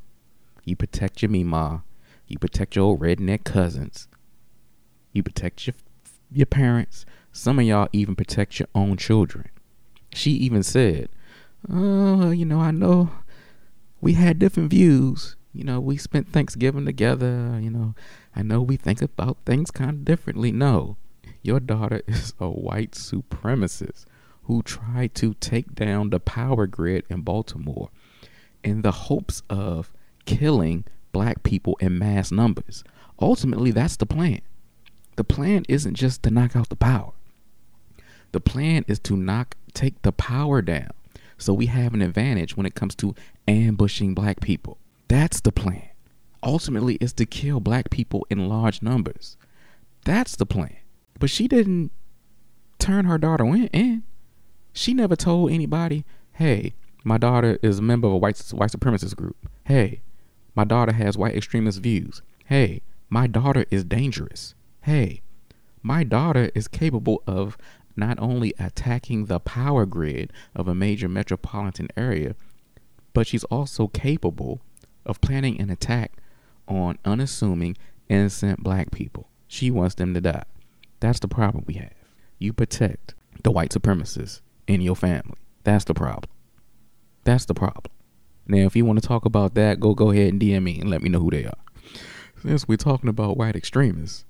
You 0.66 0.76
protect 0.76 1.22
your 1.22 1.30
mima. 1.30 1.84
You 2.28 2.38
protect 2.40 2.76
your 2.76 2.86
old 2.86 3.00
redneck 3.00 3.46
cousins. 3.46 4.08
You 5.14 5.24
protect 5.24 5.66
your 5.66 5.76
your 6.30 6.46
parents. 6.46 7.06
Some 7.32 7.60
of 7.60 7.66
y'all 7.66 7.88
even 7.94 8.16
protect 8.16 8.60
your 8.60 8.68
own 8.76 8.98
children. 8.98 9.46
She 10.14 10.32
even 10.32 10.64
said, 10.64 11.08
"Oh, 11.70 12.32
you 12.32 12.44
know, 12.44 12.60
I 12.60 12.72
know 12.72 13.12
we 14.02 14.14
had 14.14 14.40
different 14.40 14.72
views. 14.72 15.37
You 15.58 15.64
know, 15.64 15.80
we 15.80 15.98
spent 15.98 16.32
Thanksgiving 16.32 16.86
together. 16.86 17.60
You 17.60 17.72
know, 17.72 17.96
I 18.36 18.44
know 18.44 18.62
we 18.62 18.78
think 18.78 19.02
about 19.02 19.38
things 19.44 19.72
kind 19.72 19.90
of 19.90 20.06
differently. 20.06 20.52
No, 20.52 20.98
your 21.42 21.60
daughter 21.60 22.04
is 22.08 22.36
a 22.40 22.48
white 22.48 22.92
supremacist 22.92 24.06
who 24.44 24.62
tried 24.62 25.16
to 25.16 25.34
take 25.34 25.74
down 25.74 26.12
the 26.12 26.20
power 26.20 26.68
grid 26.68 27.06
in 27.10 27.22
Baltimore 27.22 27.90
in 28.64 28.84
the 28.84 28.92
hopes 28.92 29.42
of 29.50 29.92
killing 30.26 30.86
black 31.12 31.42
people 31.42 31.76
in 31.80 31.98
mass 31.98 32.32
numbers. 32.32 32.84
Ultimately, 33.20 33.72
that's 33.72 33.98
the 33.98 34.06
plan. 34.06 34.42
The 35.16 35.24
plan 35.24 35.66
isn't 35.68 35.96
just 35.96 36.22
to 36.22 36.30
knock 36.30 36.56
out 36.56 36.70
the 36.70 36.76
power. 36.76 37.14
The 38.32 38.42
plan 38.42 38.86
is 38.88 39.00
to 39.00 39.18
knock 39.18 39.56
take 39.74 40.00
the 40.04 40.12
power 40.12 40.62
down 40.62 40.92
so 41.40 41.52
we 41.52 41.66
have 41.66 41.96
an 41.96 42.04
advantage 42.04 42.56
when 42.56 42.68
it 42.68 42.76
comes 42.76 42.94
to 42.98 43.16
ambushing 43.48 44.14
black 44.14 44.40
people. 44.40 44.78
That's 45.08 45.42
the 45.42 45.52
plan. 45.52 45.90
Ultimately, 46.44 46.96
is 46.96 47.14
to 47.14 47.26
kill 47.26 47.60
black 47.60 47.90
people 47.90 48.26
in 48.30 48.48
large 48.48 48.82
numbers. 48.82 49.38
That's 50.06 50.36
the 50.36 50.46
plan. 50.46 50.78
But 51.20 51.30
she 51.30 51.48
didn't 51.48 51.92
turn 52.80 53.06
her 53.06 53.18
daughter 53.18 53.46
in. 53.46 54.04
She 54.74 54.94
never 54.94 55.16
told 55.16 55.52
anybody, 55.52 56.06
hey, 56.34 56.76
my 57.04 57.18
daughter 57.18 57.58
is 57.62 57.80
a 57.80 57.82
member 57.82 58.08
of 58.08 58.14
a 58.14 58.18
white, 58.18 58.38
white 58.52 58.72
supremacist 58.72 59.16
group. 59.16 59.36
Hey, 59.64 60.02
my 60.56 60.64
daughter 60.64 60.92
has 60.92 61.18
white 61.18 61.36
extremist 61.36 61.82
views. 61.82 62.22
Hey, 62.46 62.82
my 63.10 63.28
daughter 63.28 63.66
is 63.72 63.84
dangerous. 63.84 64.54
Hey, 64.82 65.22
my 65.82 66.04
daughter 66.04 66.52
is 66.54 66.68
capable 66.68 67.24
of 67.26 67.58
not 67.96 68.20
only 68.20 68.54
attacking 68.60 69.26
the 69.26 69.40
power 69.40 69.86
grid 69.86 70.32
of 70.56 70.68
a 70.68 70.76
major 70.76 71.10
metropolitan 71.10 71.88
area, 71.98 72.36
but 73.14 73.26
she's 73.26 73.44
also 73.46 73.88
capable 73.88 74.62
of 75.08 75.22
planning 75.22 75.60
an 75.60 75.72
attack 75.72 76.12
on 76.68 77.00
unassuming, 77.04 77.76
innocent 78.10 78.62
black 78.62 78.92
people. 78.92 79.30
She 79.48 79.72
wants 79.72 79.96
them 79.96 80.14
to 80.14 80.22
die. 80.22 80.44
That's 81.00 81.20
the 81.20 81.28
problem 81.28 81.64
we 81.66 81.76
have. 81.76 81.94
You 82.38 82.54
protect 82.54 83.16
the 83.44 83.52
white 83.52 83.72
supremacists 83.72 84.42
in 84.68 84.82
your 84.82 84.96
family. 84.96 85.38
That's 85.64 85.86
the 85.86 85.94
problem. 85.94 86.30
That's 87.24 87.46
the 87.46 87.54
problem. 87.54 87.92
Now, 88.48 88.66
if 88.66 88.76
you 88.76 88.86
want 88.86 89.02
to 89.02 89.08
talk 89.08 89.26
about 89.26 89.56
that, 89.56 89.80
go 89.80 89.94
go 89.94 90.12
ahead 90.12 90.32
and 90.32 90.42
DM 90.42 90.64
me 90.64 90.80
and 90.80 90.90
let 90.90 91.02
me 91.02 91.10
know 91.10 91.20
who 91.20 91.32
they 91.32 91.46
are. 91.46 91.58
Since 92.42 92.68
we're 92.68 92.78
talking 92.78 93.10
about 93.10 93.38
white 93.38 93.56
extremists, 93.56 94.26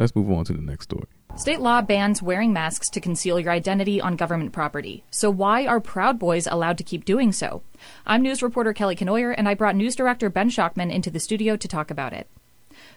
let's 0.00 0.16
move 0.16 0.30
on 0.30 0.44
to 0.46 0.52
the 0.54 0.62
next 0.62 0.84
story. 0.84 1.06
State 1.36 1.60
law 1.60 1.80
bans 1.80 2.22
wearing 2.22 2.52
masks 2.52 2.90
to 2.90 3.00
conceal 3.00 3.38
your 3.38 3.52
identity 3.52 4.00
on 4.00 4.16
government 4.16 4.52
property. 4.52 5.04
So 5.10 5.30
why 5.30 5.66
are 5.66 5.80
Proud 5.80 6.18
Boys 6.18 6.46
allowed 6.46 6.78
to 6.78 6.84
keep 6.84 7.04
doing 7.04 7.30
so? 7.30 7.62
I'm 8.06 8.22
news 8.22 8.42
reporter 8.42 8.72
Kelly 8.72 8.96
Kenoyer, 8.96 9.34
and 9.36 9.48
I 9.48 9.54
brought 9.54 9.76
news 9.76 9.94
director 9.94 10.28
Ben 10.28 10.50
Schachtman 10.50 10.92
into 10.92 11.10
the 11.10 11.20
studio 11.20 11.56
to 11.56 11.68
talk 11.68 11.90
about 11.90 12.12
it. 12.12 12.28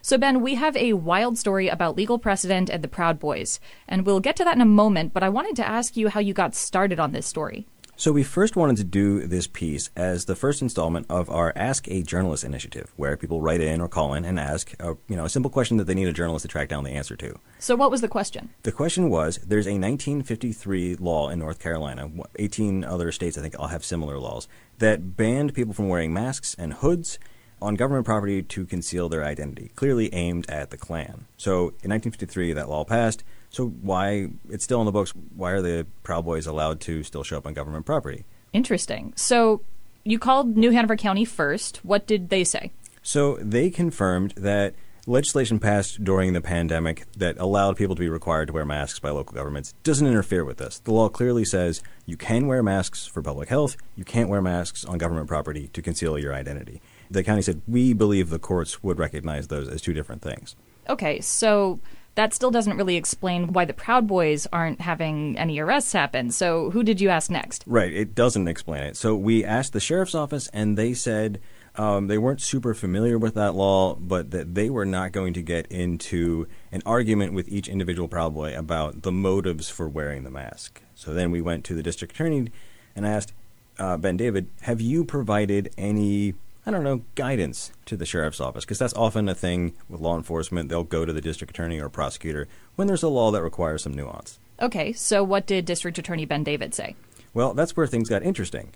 So, 0.02 0.18
Ben, 0.18 0.42
we 0.42 0.56
have 0.56 0.78
a 0.78 0.94
wild 0.94 1.38
story 1.38 1.68
about 1.68 1.98
legal 1.98 2.18
precedent 2.18 2.70
and 2.70 2.84
the 2.84 2.88
Proud 2.88 3.20
Boys, 3.20 3.60
and 3.88 4.06
we'll 4.06 4.20
get 4.20 4.36
to 4.38 4.44
that 4.46 4.56
in 4.56 4.62
a 4.62 4.66
moment, 4.66 5.14
but 5.14 5.24
I 5.24 5.30
wanted 5.30 5.56
to 5.58 5.68
ask 5.68 5.98
you 5.98 6.10
how 6.10 6.20
you 6.20 6.34
got 6.34 6.56
started 6.56 7.00
on 7.00 7.12
this 7.12 7.28
story. 7.28 7.68
So 7.96 8.12
we 8.12 8.24
first 8.24 8.56
wanted 8.56 8.78
to 8.78 8.84
do 8.84 9.28
this 9.28 9.46
piece 9.46 9.92
as 9.96 10.26
the 10.26 10.36
first 10.36 10.64
installment 10.64 11.06
of 11.10 11.30
our 11.30 11.54
Ask 11.56 11.88
a 11.88 12.02
Journalist 12.02 12.44
initiative, 12.44 12.92
where 12.96 13.16
people 13.16 13.40
write 13.40 13.62
in 13.62 13.80
or 13.80 13.88
call 13.88 14.16
in 14.16 14.26
and 14.26 14.40
ask, 14.40 14.74
a, 14.80 14.98
you 15.08 15.16
know, 15.16 15.26
a 15.26 15.30
simple 15.30 15.52
question 15.52 15.78
that 15.78 15.84
they 15.84 15.94
need 15.94 16.08
a 16.08 16.14
journalist 16.14 16.42
to 16.42 16.48
track 16.48 16.70
down 16.70 16.84
the 16.84 16.90
answer 16.90 17.16
to. 17.16 17.40
So 17.60 17.76
what 17.76 17.92
was 17.92 18.02
the 18.02 18.08
question? 18.08 18.50
The 18.64 18.72
question 18.72 19.12
was: 19.12 19.38
There's 19.38 19.68
a 19.68 19.74
1953 19.74 20.96
law 20.96 21.30
in 21.30 21.38
North 21.38 21.60
Carolina. 21.60 22.10
18 22.38 22.84
other 22.84 23.12
states, 23.12 23.38
I 23.38 23.42
think, 23.42 23.60
all 23.60 23.68
have 23.68 23.86
similar 23.86 24.18
laws 24.18 24.48
that 24.80 25.16
banned 25.16 25.54
people 25.54 25.74
from 25.74 25.88
wearing 25.88 26.12
masks 26.12 26.56
and 26.58 26.74
hoods 26.74 27.20
on 27.62 27.76
government 27.76 28.06
property 28.06 28.42
to 28.42 28.66
conceal 28.66 29.08
their 29.08 29.24
identity, 29.24 29.72
clearly 29.76 30.14
aimed 30.14 30.50
at 30.50 30.72
the 30.72 30.78
Klan. 30.78 31.26
So 31.38 31.54
in 31.84 31.92
1953, 31.92 32.54
that 32.54 32.70
law 32.70 32.84
passed. 32.84 33.24
So 33.54 33.68
why 33.68 34.30
it's 34.50 34.64
still 34.64 34.82
in 34.82 34.86
the 34.86 34.92
books? 34.92 35.14
Why 35.36 35.52
are 35.52 35.62
the 35.62 35.86
Proud 36.02 36.26
Boys 36.26 36.48
allowed 36.48 36.82
to 36.82 37.04
still 37.04 37.24
show 37.24 37.38
up 37.38 37.46
on 37.46 37.54
government 37.54 37.86
property? 37.86 38.26
Interesting. 38.52 39.14
So 39.16 39.62
you 40.04 40.18
called 40.18 40.58
New 40.58 40.72
Hanover 40.72 40.98
County 40.98 41.24
first. 41.24 41.78
What 41.86 42.08
did 42.08 42.30
they 42.30 42.44
say? 42.44 42.72
So 43.04 43.36
they 43.36 43.70
confirmed 43.70 44.34
that 44.38 44.74
legislation 45.06 45.60
passed 45.60 46.04
during 46.04 46.34
the 46.34 46.42
pandemic 46.42 47.06
that 47.18 47.38
allowed 47.38 47.78
people 47.78 47.96
to 47.96 48.00
be 48.00 48.10
required 48.10 48.48
to 48.48 48.54
wear 48.54 48.66
masks 48.66 49.00
by 49.00 49.12
local 49.12 49.36
governments 49.36 49.74
doesn't 49.84 50.08
interfere 50.08 50.46
with 50.46 50.58
this. 50.58 50.80
The 50.80 50.94
law 50.94 51.10
clearly 51.10 51.46
says 51.46 51.84
you 52.06 52.18
can 52.18 52.48
wear 52.48 52.64
masks 52.64 53.06
for 53.06 53.22
public 53.22 53.50
health, 53.50 53.76
you 53.96 54.04
can't 54.04 54.30
wear 54.30 54.42
masks 54.42 54.84
on 54.84 54.98
government 54.98 55.28
property 55.28 55.68
to 55.74 55.82
conceal 55.82 56.18
your 56.18 56.34
identity. 56.34 56.82
The 57.12 57.24
county 57.24 57.44
said 57.44 57.62
we 57.68 57.94
believe 57.94 58.30
the 58.30 58.40
courts 58.40 58.82
would 58.82 58.98
recognize 58.98 59.50
those 59.50 59.68
as 59.68 59.82
two 59.82 59.94
different 59.94 60.24
things. 60.24 60.56
Okay, 60.90 61.22
so 61.22 61.80
that 62.16 62.34
still 62.34 62.52
doesn't 62.52 62.78
really 62.78 62.96
explain 62.96 63.54
why 63.54 63.66
the 63.66 63.74
Proud 63.74 64.08
Boys 64.08 64.48
aren't 64.54 64.82
having 64.82 65.38
any 65.38 65.60
arrests 65.60 65.94
happen. 65.94 66.32
So 66.32 66.70
who 66.70 66.84
did 66.84 67.02
you 67.02 67.10
ask 67.10 67.32
next? 67.32 67.64
Right, 67.66 67.92
it 67.92 68.14
doesn't 68.14 68.48
explain 68.48 68.84
it. 68.84 68.96
So 68.98 69.16
we 69.16 69.44
asked 69.44 69.74
the 69.74 69.80
sheriff's 69.80 70.14
office, 70.16 70.48
and 70.54 70.78
they 70.78 70.94
said 70.94 71.40
um, 71.76 72.08
they 72.08 72.20
weren't 72.20 72.42
super 72.42 72.74
familiar 72.74 73.18
with 73.18 73.34
that 73.34 73.56
law, 73.56 73.96
but 73.96 74.32
that 74.32 74.54
they 74.54 74.70
were 74.70 74.86
not 74.86 75.12
going 75.12 75.34
to 75.34 75.42
get 75.42 75.66
into 75.68 76.48
an 76.72 76.84
argument 76.86 77.34
with 77.34 77.50
each 77.50 77.68
individual 77.68 78.08
Proud 78.08 78.36
Boy 78.36 78.56
about 78.56 79.02
the 79.02 79.12
motives 79.12 79.70
for 79.70 79.90
wearing 79.90 80.24
the 80.24 80.30
mask. 80.30 80.82
So 80.94 81.14
then 81.14 81.32
we 81.32 81.42
went 81.42 81.64
to 81.66 81.74
the 81.74 81.84
district 81.84 82.14
attorney 82.14 82.50
and 82.96 83.06
asked 83.06 83.34
uh, 83.80 83.98
Ben 83.98 84.18
David, 84.18 84.50
have 84.62 84.80
you 84.80 85.04
provided 85.04 85.74
any 85.80 86.36
I 86.66 86.72
don't 86.72 86.84
know, 86.84 87.02
guidance 87.16 87.74
to 87.86 87.98
the 87.98 88.06
sheriff's 88.06 88.40
office 88.40 88.64
because 88.64 88.80
that's 88.80 88.94
often 88.94 89.28
a 89.28 89.36
thing 89.36 89.74
with 89.90 90.00
law 90.00 90.16
enforcement. 90.16 90.70
They'll 90.70 90.84
go 90.84 91.04
to 91.04 91.12
the 91.12 91.22
district 91.22 91.52
attorney 91.52 91.80
or 91.80 91.90
prosecutor 91.90 92.48
when 92.76 92.88
there's 92.88 93.04
a 93.04 93.10
law 93.10 93.32
that 93.32 93.44
requires 93.44 93.84
some 93.84 93.94
nuance. 93.94 94.40
Okay, 94.62 94.94
so 94.94 95.24
what 95.24 95.46
did 95.46 95.66
District 95.66 95.98
Attorney 95.98 96.26
Ben 96.26 96.44
David 96.44 96.74
say? 96.74 96.96
Well, 97.34 97.54
that's 97.54 97.76
where 97.76 97.88
things 97.88 98.08
got 98.08 98.24
interesting. 98.24 98.72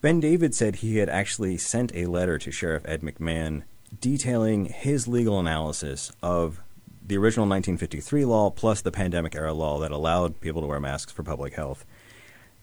Ben 0.00 0.20
David 0.20 0.54
said 0.54 0.76
he 0.76 0.98
had 0.98 1.08
actually 1.08 1.58
sent 1.58 1.94
a 1.94 2.06
letter 2.06 2.38
to 2.38 2.50
Sheriff 2.50 2.84
Ed 2.86 3.02
McMahon 3.02 3.64
detailing 4.00 4.66
his 4.66 5.08
legal 5.08 5.38
analysis 5.38 6.12
of 6.22 6.60
the 7.06 7.16
original 7.18 7.44
1953 7.44 8.24
law 8.24 8.50
plus 8.50 8.80
the 8.80 8.90
pandemic 8.90 9.34
era 9.34 9.52
law 9.52 9.78
that 9.80 9.90
allowed 9.90 10.40
people 10.40 10.62
to 10.62 10.66
wear 10.66 10.80
masks 10.80 11.12
for 11.12 11.22
public 11.22 11.54
health. 11.54 11.84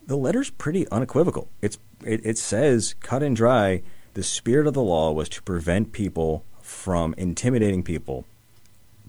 The 0.08 0.18
letter's 0.18 0.50
pretty 0.50 0.88
unequivocal. 0.90 1.48
It's 1.62 1.78
it, 2.04 2.26
it 2.26 2.38
says 2.38 2.96
cut 3.02 3.22
and 3.22 3.36
dry 3.36 3.84
the 4.14 4.24
spirit 4.24 4.68
of 4.68 4.74
the 4.74 4.82
law 4.82 5.12
was 5.12 5.30
to 5.30 5.42
prevent 5.44 5.92
people 5.92 6.44
from 6.62 7.14
intimidating 7.18 7.84
people 7.84 8.26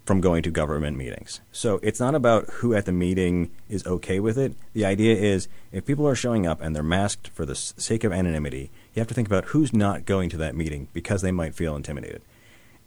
from 0.05 0.19
going 0.19 0.43
to 0.43 0.51
government 0.51 0.97
meetings. 0.97 1.39
So 1.51 1.79
it's 1.81 1.99
not 1.99 2.13
about 2.13 2.49
who 2.55 2.73
at 2.73 2.85
the 2.85 2.91
meeting 2.91 3.51
is 3.69 3.85
okay 3.85 4.19
with 4.19 4.37
it. 4.37 4.53
The 4.73 4.85
idea 4.85 5.15
is 5.15 5.47
if 5.71 5.85
people 5.85 6.07
are 6.07 6.15
showing 6.15 6.45
up 6.45 6.61
and 6.61 6.75
they're 6.75 6.83
masked 6.83 7.29
for 7.29 7.45
the 7.45 7.55
sake 7.55 8.03
of 8.03 8.11
anonymity, 8.11 8.69
you 8.93 8.99
have 8.99 9.07
to 9.07 9.13
think 9.13 9.27
about 9.27 9.45
who's 9.45 9.71
not 9.73 10.05
going 10.05 10.29
to 10.31 10.37
that 10.37 10.55
meeting 10.55 10.89
because 10.93 11.21
they 11.21 11.31
might 11.31 11.55
feel 11.55 11.75
intimidated. 11.75 12.21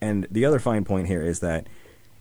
And 0.01 0.27
the 0.31 0.45
other 0.45 0.59
fine 0.59 0.85
point 0.85 1.07
here 1.07 1.23
is 1.23 1.41
that 1.41 1.67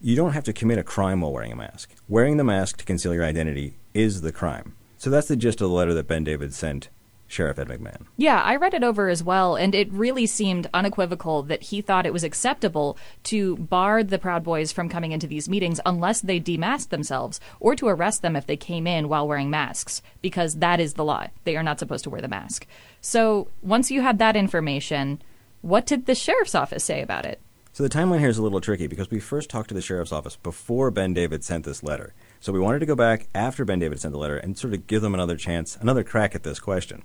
you 0.01 0.15
don't 0.15 0.33
have 0.33 0.45
to 0.45 0.53
commit 0.53 0.77
a 0.77 0.83
crime 0.83 1.21
while 1.21 1.33
wearing 1.33 1.51
a 1.51 1.57
mask. 1.57 1.93
Wearing 2.07 2.37
the 2.37 2.43
mask 2.43 2.77
to 2.77 2.85
conceal 2.85 3.13
your 3.13 3.25
identity 3.25 3.75
is 3.93 4.21
the 4.21 4.31
crime. 4.31 4.75
So 4.97 5.09
that's 5.09 5.27
the 5.27 5.35
gist 5.35 5.59
of 5.61 5.69
the 5.69 5.75
letter 5.75 5.93
that 5.93 6.07
Ben 6.07 6.23
David 6.23 6.53
sent 6.53 6.89
Sheriff 7.27 7.58
Ed 7.60 7.67
McMahon. 7.67 8.05
Yeah, 8.17 8.41
I 8.41 8.55
read 8.55 8.74
it 8.74 8.84
over 8.84 9.10
as 9.10 9.24
well, 9.24 9.55
and 9.55 9.74
it 9.74 9.91
really 9.91 10.25
seemed 10.25 10.70
unequivocal 10.74 11.44
that 11.44 11.63
he 11.63 11.82
thought 11.82 12.05
it 12.05 12.13
was 12.13 12.24
acceptable 12.24 12.98
to 13.24 13.58
bar 13.58 14.03
the 14.03 14.20
Proud 14.20 14.44
Boys 14.44 14.72
from 14.72 14.89
coming 14.89 15.12
into 15.12 15.27
these 15.27 15.50
meetings 15.50 15.79
unless 15.86 16.22
they 16.22 16.39
demasked 16.39 16.89
themselves, 16.89 17.39
or 17.60 17.75
to 17.75 17.88
arrest 17.88 18.22
them 18.22 18.36
if 18.36 18.46
they 18.46 18.58
came 18.58 18.86
in 18.86 19.10
while 19.10 19.27
wearing 19.27 19.50
masks, 19.50 20.01
because 20.22 20.55
that 20.55 20.79
is 20.79 20.94
the 20.94 21.03
law. 21.05 21.27
They 21.44 21.58
are 21.58 21.63
not 21.63 21.79
supposed 21.79 22.03
to 22.03 22.10
wear 22.10 22.22
the 22.22 22.27
mask. 22.27 22.67
So 23.01 23.48
once 23.62 23.91
you 23.91 24.01
had 24.01 24.20
that 24.20 24.36
information, 24.36 25.22
what 25.62 25.86
did 25.88 26.05
the 26.05 26.15
sheriff's 26.15 26.55
office 26.55 26.84
say 26.84 27.01
about 27.01 27.25
it? 27.25 27.41
So 27.75 27.84
the 27.84 27.89
timeline 27.89 28.20
here 28.20 28.29
is 28.29 28.38
a 28.38 28.41
little 28.41 28.62
tricky 28.62 28.88
because 28.88 29.12
we 29.12 29.20
first 29.20 29.50
talked 29.50 29.67
to 29.67 29.74
the 29.74 29.82
sheriff's 29.82 30.13
office 30.13 30.38
before 30.38 30.91
Ben 30.91 31.13
David 31.13 31.44
sent 31.44 31.65
this 31.65 31.84
letter. 31.84 32.13
So 32.39 32.53
we 32.53 32.60
wanted 32.60 32.79
to 32.79 32.86
go 32.86 32.96
back 32.96 33.27
after 33.36 33.65
Ben 33.65 33.79
David 33.79 34.00
sent 34.00 34.13
the 34.13 34.17
letter 34.17 34.38
and 34.38 34.58
sort 34.58 34.74
of 34.74 34.88
give 34.88 35.01
them 35.01 35.13
another 35.13 35.36
chance, 35.36 35.75
another 35.82 36.01
crack 36.01 36.36
at 36.36 36.44
this 36.44 36.58
question. 36.58 37.03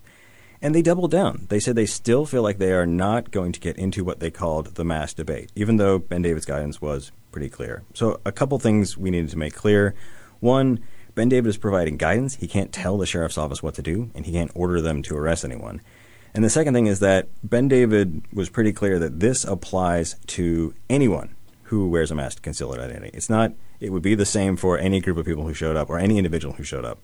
And 0.62 0.74
they 0.74 0.82
doubled 0.82 1.10
down. 1.10 1.46
They 1.48 1.58
said 1.58 1.74
they 1.74 1.86
still 1.86 2.26
feel 2.26 2.42
like 2.42 2.58
they 2.58 2.72
are 2.72 2.86
not 2.86 3.30
going 3.30 3.52
to 3.52 3.60
get 3.60 3.78
into 3.78 4.04
what 4.04 4.20
they 4.20 4.30
called 4.30 4.74
the 4.74 4.84
mass 4.84 5.14
debate, 5.14 5.50
even 5.54 5.76
though 5.76 5.98
Ben 5.98 6.22
David's 6.22 6.44
guidance 6.44 6.82
was 6.82 7.12
pretty 7.32 7.48
clear. 7.48 7.82
So, 7.94 8.20
a 8.26 8.32
couple 8.32 8.58
things 8.58 8.98
we 8.98 9.10
needed 9.10 9.30
to 9.30 9.38
make 9.38 9.54
clear. 9.54 9.94
One, 10.40 10.80
Ben 11.14 11.28
David 11.28 11.48
is 11.48 11.56
providing 11.56 11.96
guidance. 11.96 12.36
He 12.36 12.46
can't 12.46 12.72
tell 12.72 12.98
the 12.98 13.06
sheriff's 13.06 13.38
office 13.38 13.62
what 13.62 13.74
to 13.74 13.82
do, 13.82 14.10
and 14.14 14.26
he 14.26 14.32
can't 14.32 14.50
order 14.54 14.80
them 14.80 15.02
to 15.04 15.16
arrest 15.16 15.44
anyone. 15.44 15.80
And 16.34 16.44
the 16.44 16.50
second 16.50 16.74
thing 16.74 16.86
is 16.86 17.00
that 17.00 17.28
Ben 17.42 17.68
David 17.68 18.22
was 18.32 18.48
pretty 18.48 18.72
clear 18.72 18.98
that 18.98 19.20
this 19.20 19.44
applies 19.44 20.16
to 20.28 20.74
anyone 20.88 21.34
who 21.64 21.88
wears 21.88 22.10
a 22.10 22.14
mask 22.14 22.36
to 22.36 22.42
conceal 22.42 22.70
their 22.70 22.82
identity. 22.82 23.10
It's 23.14 23.30
not, 23.30 23.52
it 23.80 23.90
would 23.90 24.02
be 24.02 24.14
the 24.14 24.26
same 24.26 24.56
for 24.56 24.78
any 24.78 25.00
group 25.00 25.16
of 25.16 25.26
people 25.26 25.46
who 25.46 25.54
showed 25.54 25.76
up 25.76 25.88
or 25.88 25.98
any 25.98 26.18
individual 26.18 26.54
who 26.54 26.64
showed 26.64 26.84
up. 26.84 26.98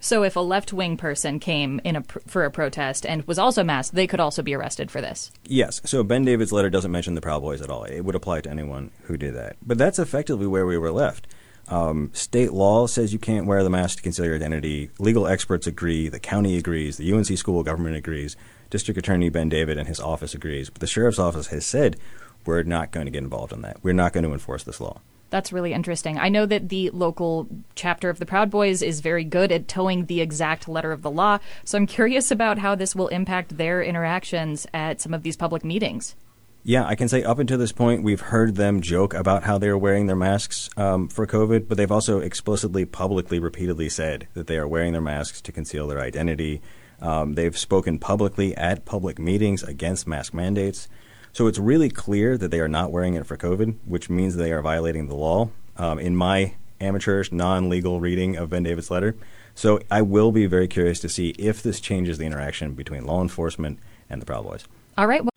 So 0.00 0.22
if 0.22 0.34
a 0.34 0.40
left 0.40 0.72
wing 0.72 0.96
person 0.96 1.38
came 1.38 1.80
in 1.84 1.96
a, 1.96 2.02
for 2.26 2.44
a 2.44 2.50
protest 2.50 3.04
and 3.04 3.22
was 3.26 3.38
also 3.38 3.62
masked, 3.62 3.94
they 3.94 4.06
could 4.06 4.18
also 4.18 4.42
be 4.42 4.54
arrested 4.54 4.90
for 4.90 5.00
this. 5.02 5.30
Yes. 5.44 5.82
So 5.84 6.02
Ben 6.02 6.24
David's 6.24 6.52
letter 6.52 6.70
doesn't 6.70 6.90
mention 6.90 7.14
the 7.14 7.20
Proud 7.20 7.42
Boys 7.42 7.60
at 7.60 7.68
all. 7.68 7.84
It 7.84 8.00
would 8.00 8.14
apply 8.14 8.40
to 8.40 8.50
anyone 8.50 8.90
who 9.02 9.18
did 9.18 9.34
that. 9.34 9.56
But 9.62 9.78
that's 9.78 9.98
effectively 9.98 10.46
where 10.46 10.66
we 10.66 10.78
were 10.78 10.90
left. 10.90 11.26
Um, 11.68 12.10
state 12.14 12.52
law 12.52 12.86
says 12.86 13.12
you 13.12 13.18
can't 13.18 13.46
wear 13.46 13.62
the 13.62 13.70
mask 13.70 13.98
to 13.98 14.02
conceal 14.02 14.24
your 14.24 14.34
identity. 14.34 14.90
Legal 14.98 15.26
experts 15.26 15.66
agree. 15.66 16.08
The 16.08 16.18
county 16.18 16.56
agrees. 16.56 16.96
The 16.96 17.12
UNC 17.12 17.38
school 17.38 17.62
government 17.62 17.96
agrees. 17.96 18.36
District 18.70 18.98
Attorney 18.98 19.28
Ben 19.28 19.48
David 19.48 19.78
and 19.78 19.86
his 19.86 20.00
office 20.00 20.34
agrees. 20.34 20.70
But 20.70 20.80
the 20.80 20.86
sheriff's 20.86 21.18
office 21.18 21.48
has 21.48 21.66
said 21.66 21.96
we're 22.44 22.62
not 22.62 22.90
going 22.90 23.06
to 23.06 23.12
get 23.12 23.22
involved 23.22 23.52
in 23.52 23.62
that. 23.62 23.78
We're 23.82 23.92
not 23.92 24.12
going 24.12 24.24
to 24.24 24.32
enforce 24.32 24.64
this 24.64 24.80
law. 24.80 25.00
That's 25.30 25.52
really 25.52 25.72
interesting. 25.72 26.18
I 26.18 26.28
know 26.28 26.44
that 26.46 26.68
the 26.68 26.90
local 26.90 27.48
chapter 27.74 28.10
of 28.10 28.18
the 28.18 28.26
Proud 28.26 28.50
Boys 28.50 28.82
is 28.82 29.00
very 29.00 29.24
good 29.24 29.52
at 29.52 29.68
toeing 29.68 30.06
the 30.06 30.20
exact 30.20 30.68
letter 30.68 30.92
of 30.92 31.02
the 31.02 31.10
law, 31.10 31.38
so 31.64 31.78
I'm 31.78 31.86
curious 31.86 32.30
about 32.30 32.58
how 32.58 32.74
this 32.74 32.94
will 32.94 33.08
impact 33.08 33.56
their 33.56 33.82
interactions 33.82 34.66
at 34.74 35.00
some 35.00 35.14
of 35.14 35.22
these 35.22 35.36
public 35.36 35.64
meetings. 35.64 36.16
Yeah, 36.62 36.84
I 36.86 36.94
can 36.94 37.08
say 37.08 37.22
up 37.22 37.38
until 37.38 37.56
this 37.56 37.72
point, 37.72 38.02
we've 38.02 38.20
heard 38.20 38.56
them 38.56 38.82
joke 38.82 39.14
about 39.14 39.44
how 39.44 39.56
they're 39.56 39.78
wearing 39.78 40.06
their 40.06 40.16
masks 40.16 40.68
um, 40.76 41.08
for 41.08 41.26
COVID, 41.26 41.68
but 41.68 41.78
they've 41.78 41.90
also 41.90 42.20
explicitly, 42.20 42.84
publicly, 42.84 43.38
repeatedly 43.38 43.88
said 43.88 44.28
that 44.34 44.46
they 44.46 44.58
are 44.58 44.68
wearing 44.68 44.92
their 44.92 45.00
masks 45.00 45.40
to 45.42 45.52
conceal 45.52 45.86
their 45.86 46.00
identity. 46.00 46.60
Um, 47.00 47.32
they've 47.32 47.56
spoken 47.56 47.98
publicly 47.98 48.54
at 48.56 48.84
public 48.84 49.18
meetings 49.18 49.62
against 49.62 50.06
mask 50.06 50.34
mandates. 50.34 50.86
So 51.32 51.46
it's 51.46 51.58
really 51.58 51.90
clear 51.90 52.36
that 52.36 52.50
they 52.50 52.60
are 52.60 52.68
not 52.68 52.90
wearing 52.90 53.14
it 53.14 53.26
for 53.26 53.36
COVID, 53.36 53.76
which 53.84 54.10
means 54.10 54.36
they 54.36 54.52
are 54.52 54.62
violating 54.62 55.06
the 55.08 55.14
law. 55.14 55.50
Um, 55.76 55.98
in 55.98 56.16
my 56.16 56.54
amateurish, 56.80 57.30
non 57.32 57.68
legal 57.68 58.00
reading 58.00 58.36
of 58.36 58.50
Ben 58.50 58.62
David's 58.64 58.90
letter. 58.90 59.16
So 59.54 59.80
I 59.90 60.02
will 60.02 60.32
be 60.32 60.46
very 60.46 60.68
curious 60.68 61.00
to 61.00 61.08
see 61.08 61.30
if 61.38 61.62
this 61.62 61.80
changes 61.80 62.18
the 62.18 62.24
interaction 62.24 62.72
between 62.74 63.04
law 63.04 63.22
enforcement 63.22 63.78
and 64.08 64.20
the 64.20 64.26
Proud 64.26 64.44
Boys. 64.44 64.64
All 64.98 65.06
right. 65.06 65.22
Well- 65.22 65.30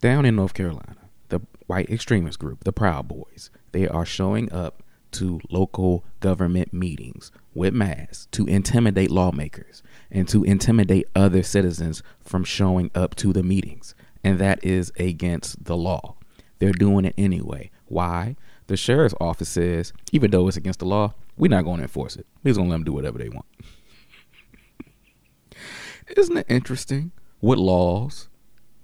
Down 0.00 0.24
in 0.26 0.36
North 0.36 0.54
Carolina, 0.54 0.96
the 1.28 1.40
white 1.66 1.88
extremist 1.90 2.38
group, 2.38 2.64
the 2.64 2.72
Proud 2.72 3.08
Boys, 3.08 3.50
they 3.72 3.88
are 3.88 4.04
showing 4.04 4.52
up 4.52 4.82
to 5.12 5.40
local 5.50 6.04
government 6.20 6.72
meetings 6.72 7.30
with 7.54 7.74
masks 7.74 8.26
to 8.32 8.46
intimidate 8.46 9.10
lawmakers 9.10 9.82
and 10.10 10.26
to 10.28 10.42
intimidate 10.44 11.06
other 11.14 11.42
citizens 11.42 12.02
from 12.20 12.44
showing 12.44 12.90
up 12.94 13.14
to 13.16 13.32
the 13.32 13.42
meetings. 13.42 13.94
And 14.24 14.38
that 14.38 14.64
is 14.64 14.92
against 14.98 15.64
the 15.64 15.76
law. 15.76 16.16
They're 16.58 16.72
doing 16.72 17.04
it 17.04 17.14
anyway. 17.18 17.70
Why? 17.86 18.36
The 18.68 18.76
sheriff's 18.76 19.14
office 19.20 19.48
says, 19.48 19.92
even 20.12 20.30
though 20.30 20.46
it's 20.48 20.56
against 20.56 20.78
the 20.78 20.86
law, 20.86 21.14
we're 21.36 21.48
not 21.48 21.64
going 21.64 21.78
to 21.78 21.82
enforce 21.82 22.16
it. 22.16 22.26
We're 22.42 22.50
just 22.50 22.58
going 22.58 22.68
to 22.68 22.70
let 22.70 22.76
them 22.76 22.84
do 22.84 22.92
whatever 22.92 23.18
they 23.18 23.28
want. 23.28 23.46
Isn't 26.16 26.36
it 26.36 26.46
interesting 26.48 27.12
what 27.40 27.58
laws 27.58 28.28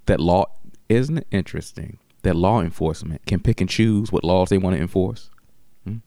that 0.06 0.18
law 0.18 0.46
isn't 0.88 1.18
it 1.18 1.26
interesting 1.30 1.98
that 2.22 2.34
law 2.34 2.60
enforcement 2.60 3.24
can 3.26 3.40
pick 3.40 3.60
and 3.60 3.70
choose 3.70 4.10
what 4.10 4.24
laws 4.24 4.48
they 4.48 4.58
want 4.58 4.74
to 4.74 4.82
enforce? 4.82 5.30
Hmm? 5.84 5.98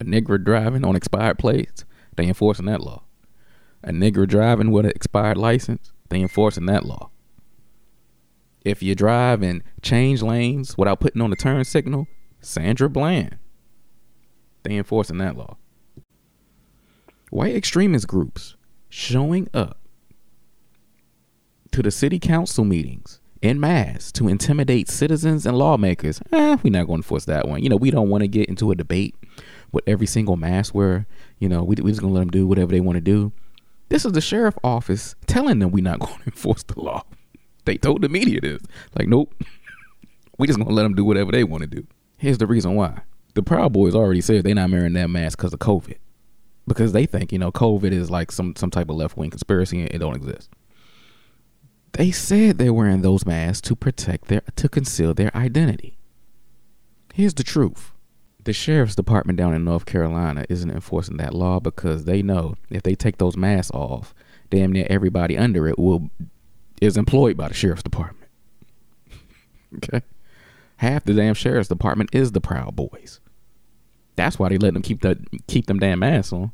A 0.00 0.04
nigger 0.04 0.42
driving 0.42 0.84
on 0.84 0.96
expired 0.96 1.38
plates, 1.38 1.84
they 2.16 2.26
enforcing 2.26 2.66
that 2.66 2.82
law. 2.82 3.04
A 3.82 3.92
nigger 3.92 4.28
driving 4.28 4.70
with 4.70 4.84
an 4.84 4.92
expired 4.94 5.38
license, 5.38 5.92
they 6.10 6.20
enforcing 6.20 6.66
that 6.66 6.84
law. 6.84 7.10
If 8.64 8.82
you 8.82 8.94
drive 8.94 9.42
and 9.42 9.62
change 9.82 10.22
lanes 10.22 10.76
without 10.76 11.00
putting 11.00 11.22
on 11.22 11.30
the 11.30 11.36
turn 11.36 11.64
signal, 11.64 12.06
Sandra 12.40 12.88
Bland, 12.88 13.38
they 14.62 14.76
enforcing 14.76 15.18
that 15.18 15.36
law. 15.36 15.56
White 17.30 17.54
extremist 17.54 18.06
groups 18.06 18.56
showing 18.88 19.48
up 19.54 19.78
to 21.72 21.82
the 21.82 21.90
city 21.90 22.18
council 22.18 22.64
meetings 22.64 23.20
in 23.40 23.58
mass 23.58 24.12
to 24.12 24.28
intimidate 24.28 24.88
citizens 24.88 25.46
and 25.46 25.56
lawmakers. 25.56 26.20
Eh, 26.32 26.56
we're 26.62 26.70
not 26.70 26.86
going 26.86 26.98
to 26.98 27.04
enforce 27.04 27.24
that 27.26 27.48
one. 27.48 27.62
You 27.62 27.68
know, 27.68 27.76
we 27.76 27.90
don't 27.90 28.08
want 28.08 28.22
to 28.22 28.28
get 28.28 28.48
into 28.48 28.70
a 28.70 28.74
debate 28.74 29.14
with 29.72 29.84
every 29.86 30.06
single 30.06 30.36
mass 30.36 30.70
where, 30.70 31.06
you 31.38 31.48
know, 31.48 31.62
we, 31.62 31.76
we 31.76 31.90
just 31.90 32.00
going 32.00 32.12
to 32.12 32.18
let 32.18 32.20
them 32.20 32.30
do 32.30 32.46
whatever 32.46 32.72
they 32.72 32.80
want 32.80 32.96
to 32.96 33.00
do. 33.00 33.32
This 33.88 34.04
is 34.04 34.12
the 34.12 34.20
sheriff 34.20 34.58
office 34.62 35.14
telling 35.26 35.60
them 35.60 35.70
we're 35.70 35.82
not 35.82 36.00
going 36.00 36.18
to 36.18 36.26
enforce 36.26 36.62
the 36.64 36.80
law. 36.80 37.04
They 37.70 37.78
told 37.78 38.02
the 38.02 38.08
media 38.08 38.40
this. 38.40 38.60
Like, 38.98 39.06
nope. 39.06 39.32
we 40.38 40.48
just 40.48 40.58
to 40.58 40.64
let 40.64 40.82
them 40.82 40.96
do 40.96 41.04
whatever 41.04 41.30
they 41.30 41.44
want 41.44 41.60
to 41.60 41.68
do. 41.68 41.86
Here's 42.16 42.38
the 42.38 42.48
reason 42.48 42.74
why. 42.74 43.02
The 43.34 43.44
Proud 43.44 43.72
Boys 43.72 43.94
already 43.94 44.20
said 44.20 44.42
they're 44.42 44.56
not 44.56 44.72
wearing 44.72 44.94
that 44.94 45.08
mask 45.08 45.38
because 45.38 45.52
of 45.52 45.60
COVID. 45.60 45.98
Because 46.66 46.92
they 46.92 47.06
think, 47.06 47.30
you 47.30 47.38
know, 47.38 47.52
COVID 47.52 47.92
is 47.92 48.10
like 48.10 48.32
some, 48.32 48.56
some 48.56 48.72
type 48.72 48.90
of 48.90 48.96
left 48.96 49.16
wing 49.16 49.30
conspiracy 49.30 49.82
and 49.82 49.88
it 49.88 49.98
don't 49.98 50.16
exist. 50.16 50.50
They 51.92 52.10
said 52.10 52.58
they're 52.58 52.72
wearing 52.72 53.02
those 53.02 53.24
masks 53.24 53.60
to 53.68 53.76
protect 53.76 54.26
their 54.26 54.42
to 54.56 54.68
conceal 54.68 55.14
their 55.14 55.30
identity. 55.36 55.96
Here's 57.14 57.34
the 57.34 57.44
truth. 57.44 57.92
The 58.42 58.52
sheriff's 58.52 58.96
department 58.96 59.38
down 59.38 59.54
in 59.54 59.64
North 59.64 59.86
Carolina 59.86 60.44
isn't 60.48 60.72
enforcing 60.72 61.18
that 61.18 61.34
law 61.34 61.60
because 61.60 62.04
they 62.04 62.20
know 62.20 62.56
if 62.68 62.82
they 62.82 62.96
take 62.96 63.18
those 63.18 63.36
masks 63.36 63.70
off, 63.72 64.12
damn 64.50 64.72
near 64.72 64.88
everybody 64.90 65.38
under 65.38 65.68
it 65.68 65.78
will 65.78 66.10
is 66.80 66.96
employed 66.96 67.36
by 67.36 67.48
the 67.48 67.54
sheriff's 67.54 67.82
department. 67.82 68.30
okay? 69.76 70.02
Half 70.76 71.04
the 71.04 71.14
damn 71.14 71.34
sheriff's 71.34 71.68
department 71.68 72.10
is 72.14 72.32
the 72.32 72.40
Proud 72.40 72.74
Boys. 72.74 73.20
That's 74.16 74.38
why 74.38 74.48
they 74.48 74.58
let 74.58 74.74
them 74.74 74.82
keep 74.82 75.02
that 75.02 75.18
keep 75.46 75.66
them 75.66 75.78
damn 75.78 75.98
masks 75.98 76.32
on. 76.32 76.52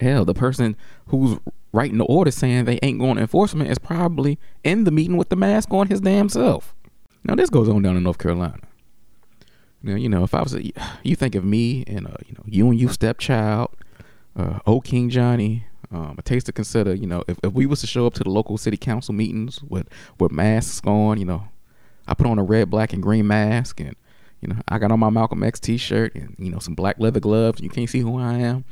Hell, 0.00 0.24
the 0.24 0.34
person 0.34 0.76
who's 1.08 1.38
writing 1.72 1.98
the 1.98 2.04
order 2.04 2.30
saying 2.30 2.64
they 2.64 2.78
ain't 2.82 2.98
going 2.98 3.16
to 3.16 3.22
enforcement 3.22 3.70
is 3.70 3.78
probably 3.78 4.38
in 4.64 4.84
the 4.84 4.90
meeting 4.90 5.16
with 5.16 5.28
the 5.28 5.36
mask 5.36 5.72
on 5.72 5.88
his 5.88 6.00
damn 6.00 6.28
self. 6.28 6.74
Now 7.24 7.34
this 7.34 7.50
goes 7.50 7.68
on 7.68 7.82
down 7.82 7.96
in 7.96 8.02
North 8.02 8.18
Carolina. 8.18 8.60
Now 9.82 9.94
you 9.94 10.08
know 10.08 10.24
if 10.24 10.34
I 10.34 10.42
was 10.42 10.54
a, 10.54 10.72
you 11.02 11.16
think 11.16 11.34
of 11.34 11.44
me 11.44 11.84
and 11.86 12.06
uh, 12.06 12.16
you 12.26 12.34
know 12.34 12.44
you 12.46 12.70
and 12.70 12.80
you 12.80 12.88
stepchild, 12.88 13.76
uh, 14.36 14.60
O 14.66 14.80
King 14.80 15.10
Johnny, 15.10 15.66
um, 15.90 16.16
a 16.18 16.22
taste 16.22 16.46
to 16.46 16.52
consider. 16.52 16.94
You 16.94 17.06
know 17.06 17.24
if, 17.28 17.38
if 17.42 17.52
we 17.52 17.66
was 17.66 17.80
to 17.80 17.86
show 17.86 18.06
up 18.06 18.14
to 18.14 18.24
the 18.24 18.30
local 18.30 18.58
city 18.58 18.76
council 18.76 19.14
meetings 19.14 19.62
with 19.62 19.88
with 20.18 20.32
masks 20.32 20.80
on, 20.86 21.18
you 21.18 21.24
know, 21.24 21.48
I 22.06 22.14
put 22.14 22.26
on 22.26 22.38
a 22.38 22.44
red, 22.44 22.70
black, 22.70 22.92
and 22.92 23.02
green 23.02 23.26
mask 23.26 23.80
and. 23.80 23.96
You 24.40 24.50
know, 24.50 24.60
I 24.68 24.78
got 24.78 24.92
on 24.92 25.00
my 25.00 25.10
Malcolm 25.10 25.42
X 25.42 25.58
T-shirt 25.58 26.14
and 26.14 26.36
you 26.38 26.48
know 26.48 26.60
some 26.60 26.76
black 26.76 27.00
leather 27.00 27.18
gloves. 27.18 27.60
You 27.60 27.68
can't 27.68 27.90
see 27.90 27.98
who 27.98 28.20
I 28.20 28.34
am, 28.34 28.64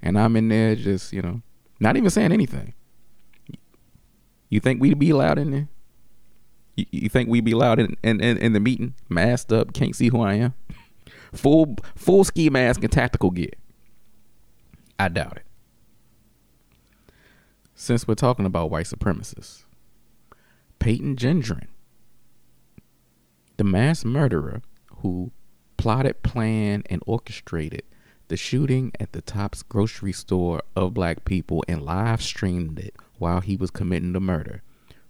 and 0.00 0.18
I'm 0.18 0.34
in 0.34 0.48
there 0.48 0.74
just 0.74 1.12
you 1.12 1.20
know 1.20 1.42
not 1.78 1.98
even 1.98 2.08
saying 2.08 2.32
anything. 2.32 2.72
You 4.50 4.60
think 4.60 4.80
we'd 4.80 4.98
be 4.98 5.10
allowed 5.10 5.38
in 5.38 5.50
there? 5.52 5.68
You, 6.76 6.86
you 6.90 7.08
think 7.08 7.28
we'd 7.28 7.44
be 7.44 7.52
allowed 7.52 7.78
in, 7.78 7.96
in, 8.02 8.20
in, 8.20 8.36
in 8.38 8.52
the 8.52 8.60
meeting, 8.60 8.94
masked 9.08 9.52
up, 9.52 9.72
can't 9.72 9.94
see 9.94 10.08
who 10.08 10.20
I 10.20 10.34
am? 10.34 10.54
Full 11.32 11.76
full 11.94 12.24
ski 12.24 12.50
mask 12.50 12.82
and 12.82 12.92
tactical 12.92 13.30
gear. 13.30 13.52
I 14.98 15.08
doubt 15.08 15.36
it. 15.36 15.44
Since 17.80 18.06
we're 18.06 18.14
talking 18.14 18.44
about 18.44 18.70
white 18.70 18.84
supremacists, 18.84 19.64
Peyton 20.80 21.16
Gendron, 21.16 21.68
the 23.56 23.64
mass 23.64 24.04
murderer 24.04 24.60
who 24.96 25.30
plotted, 25.78 26.22
planned, 26.22 26.86
and 26.90 27.02
orchestrated 27.06 27.84
the 28.28 28.36
shooting 28.36 28.92
at 29.00 29.12
the 29.12 29.22
Tops 29.22 29.62
grocery 29.62 30.12
store 30.12 30.60
of 30.76 30.92
black 30.92 31.24
people 31.24 31.64
and 31.66 31.80
live 31.80 32.20
streamed 32.20 32.78
it 32.78 32.94
while 33.16 33.40
he 33.40 33.56
was 33.56 33.70
committing 33.70 34.12
the 34.12 34.20
murder 34.20 34.62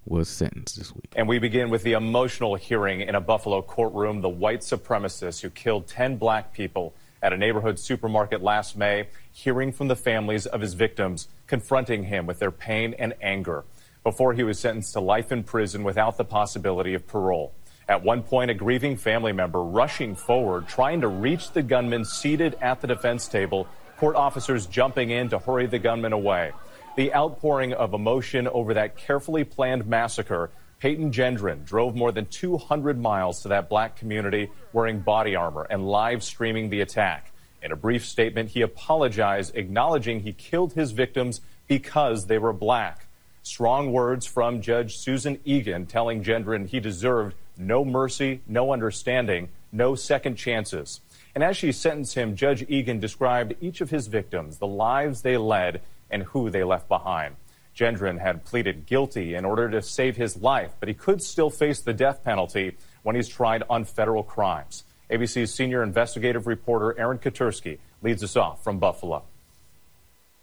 was 0.04 0.28
sentenced 0.28 0.78
this 0.78 0.94
week. 0.94 1.12
And 1.16 1.26
we 1.26 1.40
begin 1.40 1.70
with 1.70 1.82
the 1.82 1.94
emotional 1.94 2.54
hearing 2.54 3.00
in 3.00 3.16
a 3.16 3.20
Buffalo 3.20 3.62
courtroom. 3.62 4.20
The 4.20 4.28
white 4.28 4.60
supremacist 4.60 5.42
who 5.42 5.50
killed 5.50 5.88
10 5.88 6.18
black 6.18 6.52
people 6.52 6.94
at 7.22 7.32
a 7.32 7.36
neighborhood 7.36 7.78
supermarket 7.78 8.42
last 8.42 8.76
May, 8.76 9.08
hearing 9.32 9.72
from 9.72 9.88
the 9.88 9.96
families 9.96 10.46
of 10.46 10.60
his 10.60 10.74
victims, 10.74 11.28
confronting 11.46 12.04
him 12.04 12.26
with 12.26 12.38
their 12.38 12.50
pain 12.50 12.94
and 12.98 13.14
anger 13.20 13.64
before 14.02 14.32
he 14.32 14.42
was 14.42 14.58
sentenced 14.58 14.94
to 14.94 15.00
life 15.00 15.30
in 15.30 15.42
prison 15.42 15.84
without 15.84 16.16
the 16.16 16.24
possibility 16.24 16.94
of 16.94 17.06
parole. 17.06 17.52
At 17.88 18.04
one 18.04 18.22
point, 18.22 18.50
a 18.50 18.54
grieving 18.54 18.96
family 18.96 19.32
member 19.32 19.62
rushing 19.62 20.14
forward, 20.14 20.68
trying 20.68 21.00
to 21.00 21.08
reach 21.08 21.50
the 21.50 21.62
gunman 21.62 22.04
seated 22.04 22.56
at 22.60 22.80
the 22.80 22.86
defense 22.86 23.26
table, 23.26 23.66
court 23.98 24.16
officers 24.16 24.66
jumping 24.66 25.10
in 25.10 25.28
to 25.30 25.38
hurry 25.38 25.66
the 25.66 25.78
gunman 25.78 26.12
away. 26.12 26.52
The 26.96 27.12
outpouring 27.12 27.72
of 27.72 27.92
emotion 27.92 28.46
over 28.48 28.74
that 28.74 28.96
carefully 28.96 29.44
planned 29.44 29.86
massacre. 29.86 30.50
Peyton 30.80 31.12
Gendron 31.12 31.64
drove 31.64 31.94
more 31.94 32.10
than 32.10 32.24
200 32.26 32.98
miles 32.98 33.42
to 33.42 33.48
that 33.48 33.68
black 33.68 33.96
community 33.96 34.50
wearing 34.72 35.00
body 35.00 35.36
armor 35.36 35.66
and 35.68 35.86
live 35.86 36.24
streaming 36.24 36.70
the 36.70 36.80
attack. 36.80 37.32
In 37.62 37.70
a 37.70 37.76
brief 37.76 38.06
statement, 38.06 38.50
he 38.50 38.62
apologized, 38.62 39.54
acknowledging 39.54 40.20
he 40.20 40.32
killed 40.32 40.72
his 40.72 40.92
victims 40.92 41.42
because 41.68 42.26
they 42.26 42.38
were 42.38 42.54
black. 42.54 43.06
Strong 43.42 43.92
words 43.92 44.24
from 44.24 44.62
Judge 44.62 44.96
Susan 44.96 45.38
Eagan 45.44 45.84
telling 45.84 46.24
Gendron 46.24 46.66
he 46.66 46.80
deserved 46.80 47.34
no 47.58 47.84
mercy, 47.84 48.40
no 48.46 48.72
understanding, 48.72 49.50
no 49.72 49.94
second 49.94 50.36
chances. 50.36 51.00
And 51.34 51.44
as 51.44 51.58
she 51.58 51.72
sentenced 51.72 52.14
him, 52.14 52.36
Judge 52.36 52.64
Eagan 52.68 53.00
described 53.00 53.54
each 53.60 53.82
of 53.82 53.90
his 53.90 54.06
victims, 54.06 54.56
the 54.56 54.66
lives 54.66 55.20
they 55.20 55.36
led, 55.36 55.82
and 56.10 56.22
who 56.22 56.48
they 56.48 56.64
left 56.64 56.88
behind. 56.88 57.36
Gendron 57.76 58.18
had 58.18 58.44
pleaded 58.44 58.86
guilty 58.86 59.34
in 59.34 59.44
order 59.44 59.70
to 59.70 59.82
save 59.82 60.16
his 60.16 60.36
life, 60.36 60.72
but 60.80 60.88
he 60.88 60.94
could 60.94 61.22
still 61.22 61.50
face 61.50 61.80
the 61.80 61.92
death 61.92 62.22
penalty 62.24 62.76
when 63.02 63.16
he's 63.16 63.28
tried 63.28 63.62
on 63.70 63.84
federal 63.84 64.22
crimes. 64.22 64.84
ABC's 65.10 65.52
senior 65.52 65.82
investigative 65.82 66.46
reporter 66.46 66.98
Aaron 66.98 67.18
Katersky 67.18 67.78
leads 68.02 68.22
us 68.22 68.36
off 68.36 68.62
from 68.62 68.78
Buffalo. 68.78 69.24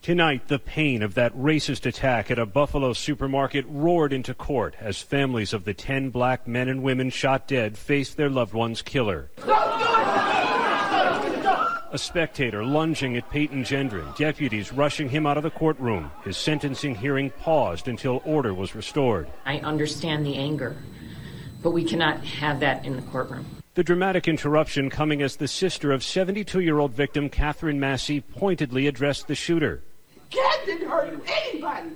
Tonight, 0.02 0.48
the 0.48 0.60
pain 0.60 1.02
of 1.02 1.16
that 1.16 1.36
racist 1.36 1.86
attack 1.86 2.32
at 2.32 2.40
a 2.40 2.46
Buffalo 2.46 2.94
supermarket 2.94 3.66
roared 3.68 4.14
into 4.14 4.34
court 4.34 4.76
as 4.80 5.02
families 5.02 5.54
of 5.54 5.66
the 5.66 5.74
10 5.74 6.12
black 6.12 6.48
men 6.48 6.70
and 6.70 6.84
women 6.84 7.10
shot 7.10 7.48
dead 7.48 7.78
faced 7.78 8.16
their 8.16 8.30
loved 8.30 8.54
one's 8.54 8.82
killer. 8.82 9.32
A 11.98 12.00
spectator 12.00 12.64
lunging 12.64 13.18
at 13.18 13.28
Peyton 13.32 13.64
Gendron, 13.64 14.16
deputies 14.16 14.72
rushing 14.72 15.10
him 15.10 15.26
out 15.26 15.36
of 15.36 15.42
the 15.42 15.50
courtroom. 15.50 16.12
His 16.24 16.38
sentencing 16.38 16.94
hearing 16.94 17.32
paused 17.32 17.88
until 17.88 18.22
order 18.24 18.54
was 18.54 18.76
restored. 18.76 19.28
I 19.48 19.58
understand 19.62 20.24
the 20.24 20.36
anger, 20.36 20.78
but 21.64 21.72
we 21.72 21.84
cannot 21.84 22.24
have 22.24 22.60
that 22.60 22.86
in 22.86 22.98
the 22.98 23.02
courtroom. 23.02 23.48
The 23.74 23.84
dramatic 23.84 24.28
interruption 24.28 24.92
coming 24.92 25.24
as 25.24 25.38
the 25.38 25.48
sister 25.48 25.92
of 25.92 26.04
72 26.04 26.60
year 26.60 26.78
old 26.78 26.94
victim 26.94 27.30
Katherine 27.30 27.80
Massey 27.80 28.22
pointedly 28.22 28.86
addressed 28.86 29.28
the 29.28 29.34
shooter. 29.34 29.82
Cat 30.30 30.60
didn't 30.68 30.88
hurt 30.88 31.20
anybody. 31.28 31.90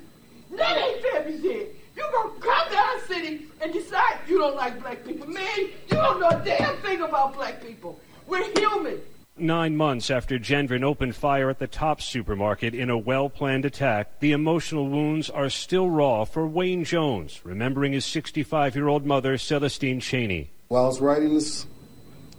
That 0.56 0.78
ain't 0.78 1.02
fair 1.04 1.24
to 1.26 1.42
say. 1.44 1.68
You 1.96 2.04
gonna 2.12 2.40
come 2.40 2.70
to 2.72 2.76
our 2.76 3.00
city 3.02 3.46
and 3.62 3.72
decide 3.72 4.18
you 4.28 4.40
don't 4.40 4.56
like 4.56 4.82
black 4.82 5.06
people. 5.06 5.28
Man, 5.28 5.60
you 5.60 5.70
don't 5.90 6.20
know 6.20 6.30
a 6.30 6.42
damn 6.44 6.78
thing 6.78 7.02
about 7.04 7.36
black 7.36 7.64
people. 7.64 8.00
We're 8.26 8.50
human. 8.58 9.00
Nine 9.42 9.76
months 9.76 10.12
after 10.12 10.38
Gendron 10.38 10.84
opened 10.84 11.16
fire 11.16 11.50
at 11.50 11.58
the 11.58 11.66
Tops 11.66 12.06
supermarket 12.06 12.76
in 12.76 12.92
a 12.92 12.98
well 12.98 13.28
planned 13.28 13.66
attack, 13.66 14.20
the 14.20 14.34
emotional 14.34 14.88
wounds 14.88 15.32
are 15.32 15.50
still 15.50 15.90
raw 15.90 16.26
for 16.26 16.46
Wayne 16.46 16.84
Jones, 16.84 17.42
remembering 17.44 17.94
his 17.94 18.06
65 18.06 18.76
year 18.76 18.88
old 18.88 19.04
mother, 19.04 19.40
Celestine 19.40 20.00
Chaney. 20.00 20.52
While 20.68 20.84
I 20.84 20.88
was 20.90 21.02
writing 21.02 21.34
this, 21.34 21.66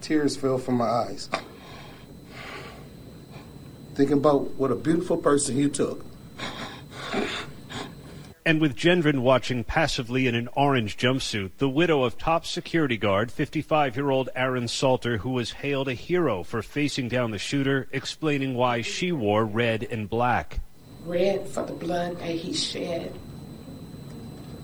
tears 0.01 0.37
fell 0.37 0.59
from 0.59 0.77
my 0.77 0.85
eyes. 0.85 1.29
Thinking 3.97 4.19
about 4.19 4.53
what 4.53 4.71
a 4.71 4.77
beautiful 4.77 5.17
person 5.17 5.57
you 5.57 5.71
took. 5.71 6.05
And 8.45 8.61
with 8.61 8.75
Gendron 8.75 9.21
watching 9.21 9.63
passively 9.63 10.27
in 10.27 10.35
an 10.35 10.49
orange 10.55 10.97
jumpsuit, 10.97 11.53
the 11.59 11.69
widow 11.69 12.03
of 12.03 12.19
top 12.19 12.45
security 12.45 12.97
guard, 12.97 13.31
55 13.31 13.97
year 13.97 14.11
old 14.11 14.31
Aaron 14.35 14.67
Salter, 14.67 15.19
who 15.19 15.31
was 15.31 15.53
hailed 15.53 15.89
a 15.89 15.95
hero 15.95 16.43
for 16.43 16.61
facing 16.61 17.09
down 17.09 17.31
the 17.31 17.39
shooter, 17.39 17.87
explaining 17.93 18.55
why 18.55 18.83
she 18.83 19.13
wore 19.13 19.45
red 19.45 19.87
and 19.89 20.11
black. 20.11 20.59
Red 21.05 21.47
for 21.47 21.65
the 21.65 21.73
blood 21.73 22.19
that 22.19 22.31
he 22.31 22.53
shed 22.53 23.17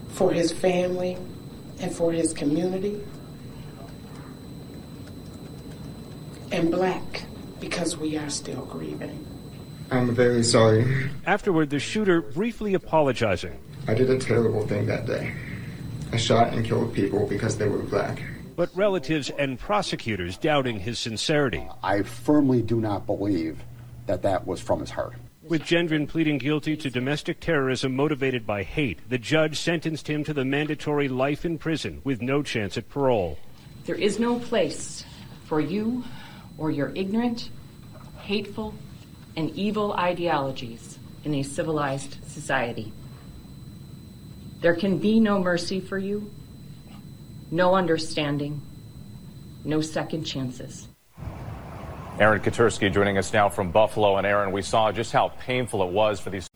for 0.09 0.33
his 0.33 0.51
family 0.51 1.17
and 1.81 1.95
for 1.95 2.11
his 2.11 2.33
community, 2.33 3.01
and 6.51 6.73
black 6.73 7.23
because 7.61 7.97
we 7.97 8.17
are 8.17 8.31
still 8.31 8.65
grieving. 8.65 9.25
I'm 9.93 10.15
very 10.15 10.43
sorry. 10.43 11.11
Afterward, 11.27 11.71
the 11.71 11.79
shooter 11.79 12.21
briefly 12.21 12.75
apologizing. 12.75 13.59
I 13.89 13.95
did 13.95 14.11
a 14.11 14.19
terrible 14.19 14.67
thing 14.67 14.85
that 14.87 15.07
day. 15.07 15.33
I 16.13 16.19
shot 16.19 16.53
and 16.53 16.63
killed 16.63 16.93
people 16.93 17.27
because 17.27 17.57
they 17.57 17.69
were 17.69 17.79
black. 17.79 18.23
But 18.55 18.69
relatives 18.77 19.31
and 19.31 19.59
prosecutors 19.59 20.37
doubting 20.37 20.79
his 20.79 20.99
sincerity. 20.99 21.67
I 21.83 22.03
firmly 22.03 22.61
do 22.61 22.83
not 22.83 23.07
believe 23.07 23.65
that 24.05 24.21
that 24.23 24.47
was 24.47 24.61
from 24.61 24.81
his 24.81 24.91
heart. 24.91 25.17
With 25.43 25.63
Gendron 25.63 26.07
pleading 26.07 26.37
guilty 26.37 26.77
to 26.77 26.91
domestic 26.91 27.41
terrorism 27.41 27.97
motivated 27.97 28.47
by 28.47 28.63
hate, 28.63 29.09
the 29.09 29.17
judge 29.17 29.59
sentenced 29.59 30.07
him 30.07 30.23
to 30.25 30.35
the 30.35 30.45
mandatory 30.45 31.09
life 31.09 31.47
in 31.47 31.57
prison 31.57 32.03
with 32.05 32.21
no 32.21 32.43
chance 32.43 32.77
at 32.77 32.91
parole. 32.91 33.39
There 33.87 33.97
is 33.97 34.19
no 34.19 34.39
place 34.39 35.03
for 35.47 35.61
you 35.61 36.05
or 36.59 36.71
your 36.71 36.93
ignorant, 36.95 37.49
hateful, 38.19 38.75
and 39.35 39.49
evil 39.57 39.95
ideologies 39.95 40.99
in 41.25 41.35
a 41.37 41.43
civilized 41.43 42.19
society. 42.27 42.93
There 44.61 44.75
can 44.75 44.99
be 44.99 45.21
no 45.21 45.41
mercy 45.41 45.81
for 45.81 45.99
you, 45.99 46.31
no 47.51 47.77
understanding, 47.77 48.61
no 49.65 49.81
second 49.81 50.25
chances. 50.25 50.89
Aaron 52.19 52.41
Katersky 52.41 52.93
joining 52.93 53.17
us 53.17 53.33
now 53.33 53.49
from 53.49 53.71
Buffalo. 53.71 54.17
And 54.17 54.27
Aaron, 54.27 54.51
we 54.51 54.63
saw 54.63 54.91
just 54.91 55.13
how 55.13 55.29
painful 55.29 55.85
it 55.85 55.93
was 55.93 56.19
for 56.19 56.31
these. 56.31 56.49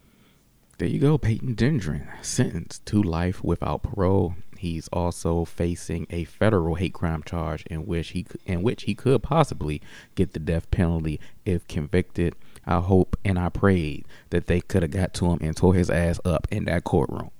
There 0.78 0.88
you 0.88 0.98
go, 0.98 1.16
Peyton 1.16 1.54
Gendron, 1.54 2.08
sentenced 2.22 2.84
to 2.86 3.00
life 3.00 3.44
without 3.44 3.84
parole. 3.84 4.34
He's 4.58 4.88
also 4.88 5.44
facing 5.44 6.08
a 6.10 6.24
federal 6.24 6.74
hate 6.74 6.94
crime 6.94 7.22
charge 7.22 7.62
in 7.66 7.86
which 7.86 8.08
he 8.08 8.26
in 8.46 8.62
which 8.62 8.84
he 8.84 8.96
could 8.96 9.22
possibly 9.22 9.80
get 10.16 10.32
the 10.32 10.40
death 10.40 10.68
penalty 10.72 11.20
if 11.44 11.68
convicted. 11.68 12.34
I 12.66 12.80
hope 12.80 13.16
and 13.24 13.38
I 13.38 13.48
prayed 13.48 14.06
that 14.30 14.48
they 14.48 14.60
could 14.60 14.82
have 14.82 14.90
got 14.90 15.14
to 15.14 15.26
him 15.26 15.38
and 15.40 15.56
tore 15.56 15.74
his 15.74 15.90
ass 15.90 16.18
up 16.24 16.48
in 16.50 16.64
that 16.64 16.82
courtroom. 16.82 17.30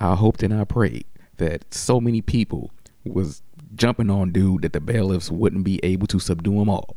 I 0.00 0.14
hoped 0.14 0.42
and 0.42 0.52
I 0.52 0.64
prayed 0.64 1.06
that 1.38 1.72
so 1.72 2.00
many 2.00 2.20
people 2.20 2.70
was 3.04 3.42
jumping 3.74 4.10
on 4.10 4.32
dude 4.32 4.62
that 4.62 4.72
the 4.72 4.80
bailiffs 4.80 5.30
wouldn't 5.30 5.64
be 5.64 5.80
able 5.82 6.06
to 6.08 6.18
subdue 6.18 6.60
him 6.60 6.68
all. 6.68 6.96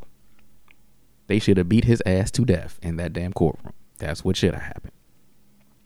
They 1.27 1.39
should 1.39 1.57
have 1.57 1.69
beat 1.69 1.85
his 1.85 2.01
ass 2.05 2.31
to 2.31 2.45
death 2.45 2.79
in 2.81 2.97
that 2.97 3.13
damn 3.13 3.33
courtroom. 3.33 3.73
That's 3.99 4.23
what 4.23 4.37
should 4.37 4.53
have 4.53 4.63
happened. 4.63 4.93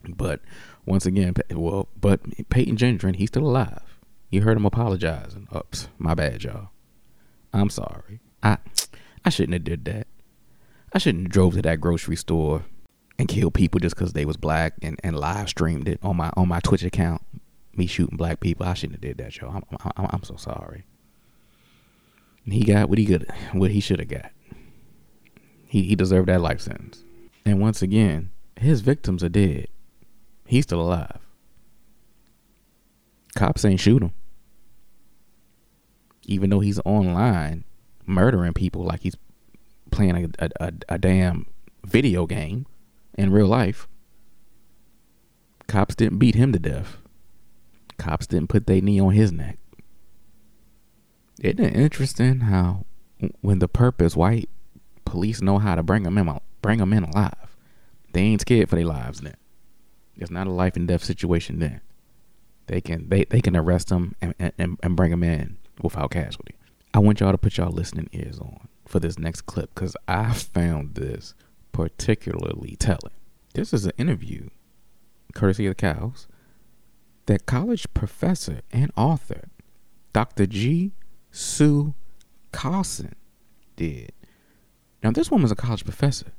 But 0.08 0.41
once 0.86 1.06
again, 1.06 1.34
well, 1.52 1.88
but 1.99 2.21
Peyton 2.49 2.78
Gendron, 2.78 3.15
he's 3.15 3.30
still 3.30 3.47
alive. 3.47 3.99
You 4.30 4.41
heard 4.41 4.58
him 4.58 4.65
apologizing. 4.65 5.47
Oops, 5.56 5.88
my 5.97 6.13
bad, 6.13 6.43
y'all. 6.43 6.69
I'm 7.54 7.69
sorry. 7.69 8.19
I 8.41 8.58
I 9.23 9.30
shouldn't 9.30 9.54
have 9.54 9.63
did 9.63 9.86
that. 9.86 10.08
I 10.93 10.97
shouldn't 10.97 11.26
have 11.26 11.32
drove 11.32 11.56
to 11.56 11.62
that 11.62 11.82
grocery 11.82 12.15
store 12.15 12.65
and 13.19 13.28
killed 13.28 13.54
people 13.54 13.80
just 13.80 13.95
because 13.95 14.13
they 14.13 14.26
was 14.26 14.38
black 14.38 14.73
and, 14.82 14.99
and 15.04 15.17
live 15.17 15.49
streamed 15.49 15.88
it 15.88 15.99
on 16.02 16.17
my 16.17 16.32
on 16.36 16.47
my 16.47 16.60
Twitch 16.60 16.84
account. 16.84 17.21
Me 17.76 17.88
shooting 17.88 18.17
black 18.17 18.39
people. 18.39 18.65
I 18.65 18.73
shouldn't 18.73 19.04
have 19.04 19.17
did 19.17 19.17
that, 19.17 19.38
y'all. 19.38 19.56
I'm 19.56 19.91
I'm, 19.97 20.08
I'm 20.12 20.23
so 20.23 20.36
sorry. 20.36 20.86
And 22.45 22.54
he 22.54 22.63
got 22.63 22.89
what 22.89 22.97
he 22.97 23.06
could, 23.06 23.32
what 23.54 23.71
he 23.71 23.80
should 23.80 23.99
have 23.99 24.10
got. 24.10 24.32
He 25.67 25.84
he 25.84 25.95
deserved 25.95 26.30
that 26.30 26.41
life 26.41 26.62
sentence. 26.62 27.04
And 27.45 27.60
once 27.60 27.82
again, 27.82 28.32
his 28.58 28.82
victims 28.82 29.23
are 29.23 29.30
dead. 29.30 29.67
He's 30.45 30.65
still 30.65 30.82
alive. 30.82 31.19
Cops 33.36 33.65
ain't 33.65 33.80
shoot 33.80 34.04
him. 34.04 34.13
Even 36.26 36.49
though 36.49 36.60
he's 36.60 36.80
online 36.86 37.63
murdering 38.06 38.54
people 38.54 38.84
like 38.84 39.02
he's 39.02 39.17
playing 39.91 40.34
a, 40.39 40.49
a, 40.60 40.73
a, 40.89 40.97
damn 40.97 41.45
video 41.86 42.26
game 42.26 42.65
in 43.17 43.32
real 43.32 43.47
life. 43.47 43.88
Cops 45.67 45.95
didn't 45.95 46.19
beat 46.19 46.36
him 46.36 46.52
to 46.52 46.60
death. 46.60 46.97
Cops 47.97 48.28
didn't 48.28 48.49
put 48.49 48.67
their 48.67 48.82
knee 48.82 48.99
on 48.99 49.13
his 49.13 49.32
neck. 49.32 49.58
Isn't 51.41 51.60
it 51.60 51.76
interesting 51.76 52.41
how 52.41 52.86
when 53.41 53.60
the 53.60 53.67
purpose 53.67 54.15
white 54.15 54.49
police 55.06 55.41
know 55.41 55.60
how 55.60 55.76
to 55.76 55.84
bring 55.84 56.04
them 56.04 56.17
in, 56.17 56.39
bring 56.62 56.80
them 56.80 56.93
in 56.93 57.04
alive, 57.04 57.56
they 58.13 58.21
ain't 58.21 58.41
scared 58.41 58.69
for 58.69 58.76
their 58.76 58.86
lives 58.86 59.21
then. 59.21 59.36
It's 60.15 60.32
not 60.32 60.47
a 60.47 60.52
life 60.52 60.76
and 60.76 60.88
death 60.88 61.04
situation 61.04 61.60
then. 61.60 61.82
They 62.67 62.82
can 62.82 63.10
they, 63.10 63.26
they 63.26 63.41
can 63.41 63.56
arrest 63.56 63.89
them 63.89 64.15
and, 64.21 64.34
and, 64.39 64.78
and 64.82 64.95
bring 64.95 65.12
them 65.12 65.23
in 65.23 65.58
without 65.82 66.12
casualty. 66.12 66.56
I 66.93 66.99
want 66.99 67.19
y'all 67.19 67.32
to 67.32 67.38
put 67.38 67.58
y'all 67.58 67.71
listening 67.71 68.10
ears 68.13 68.39
on 68.39 68.67
for 68.86 68.99
this 68.99 69.17
next 69.17 69.41
clip 69.41 69.73
because 69.73 69.97
I 70.08 70.32
found 70.34 70.95
this 70.95 71.34
particularly 71.73 72.77
telling. 72.79 73.13
This 73.53 73.73
is 73.73 73.86
an 73.86 73.91
interview, 73.97 74.49
courtesy 75.33 75.67
of 75.67 75.71
the 75.71 75.75
cows, 75.75 76.27
that 77.25 77.45
college 77.45 77.86
professor 77.93 78.62
and 78.71 78.91
author 78.95 79.49
Dr. 80.13 80.45
G. 80.45 80.91
Sue 81.31 81.95
Carlson 82.51 83.15
did. 83.75 84.13
Now, 85.03 85.12
this 85.12 85.31
woman's 85.31 85.51
a 85.51 85.55
college 85.55 85.83
professor 85.83 86.31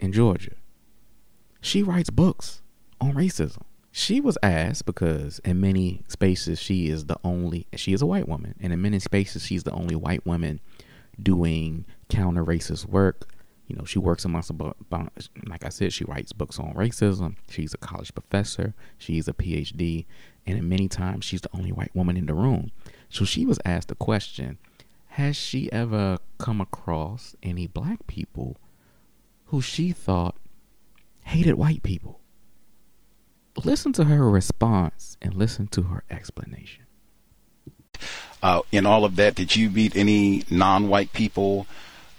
in 0.00 0.12
Georgia. 0.12 0.56
She 1.60 1.82
writes 1.82 2.10
books 2.10 2.60
on 3.00 3.14
racism. 3.14 3.62
She 3.92 4.20
was 4.20 4.36
asked 4.42 4.86
because 4.86 5.40
in 5.44 5.60
many 5.60 6.02
spaces 6.08 6.60
she 6.60 6.88
is 6.88 7.06
the 7.06 7.16
only 7.24 7.66
she 7.74 7.92
is 7.92 8.02
a 8.02 8.06
white 8.06 8.28
woman, 8.28 8.54
and 8.60 8.72
in 8.72 8.80
many 8.80 8.98
spaces 8.98 9.44
she's 9.44 9.64
the 9.64 9.72
only 9.72 9.96
white 9.96 10.24
woman 10.24 10.60
doing 11.20 11.84
counter 12.08 12.44
racist 12.44 12.86
work. 12.86 13.28
You 13.70 13.76
know, 13.76 13.84
she 13.84 14.00
works 14.00 14.24
amongst 14.24 14.50
like 15.46 15.64
I 15.64 15.68
said, 15.68 15.92
she 15.92 16.02
writes 16.02 16.32
books 16.32 16.58
on 16.58 16.74
racism. 16.74 17.36
She's 17.48 17.72
a 17.72 17.78
college 17.78 18.12
professor. 18.12 18.74
She's 18.98 19.28
a 19.28 19.32
PhD, 19.32 20.06
and 20.44 20.58
in 20.58 20.68
many 20.68 20.88
times 20.88 21.24
she's 21.24 21.42
the 21.42 21.50
only 21.54 21.70
white 21.70 21.94
woman 21.94 22.16
in 22.16 22.26
the 22.26 22.34
room. 22.34 22.72
So 23.10 23.24
she 23.24 23.46
was 23.46 23.60
asked 23.64 23.92
a 23.92 23.94
question: 23.94 24.58
Has 25.10 25.36
she 25.36 25.70
ever 25.70 26.18
come 26.36 26.60
across 26.60 27.36
any 27.44 27.68
black 27.68 28.08
people 28.08 28.56
who 29.46 29.62
she 29.62 29.92
thought 29.92 30.34
hated 31.22 31.54
white 31.54 31.84
people? 31.84 32.18
Listen 33.64 33.92
to 33.92 34.04
her 34.06 34.28
response 34.28 35.16
and 35.22 35.34
listen 35.34 35.68
to 35.68 35.82
her 35.82 36.02
explanation. 36.10 36.86
Uh, 38.42 38.62
in 38.72 38.84
all 38.84 39.04
of 39.04 39.14
that, 39.14 39.36
did 39.36 39.54
you 39.54 39.70
meet 39.70 39.94
any 39.94 40.42
non-white 40.50 41.12
people 41.12 41.68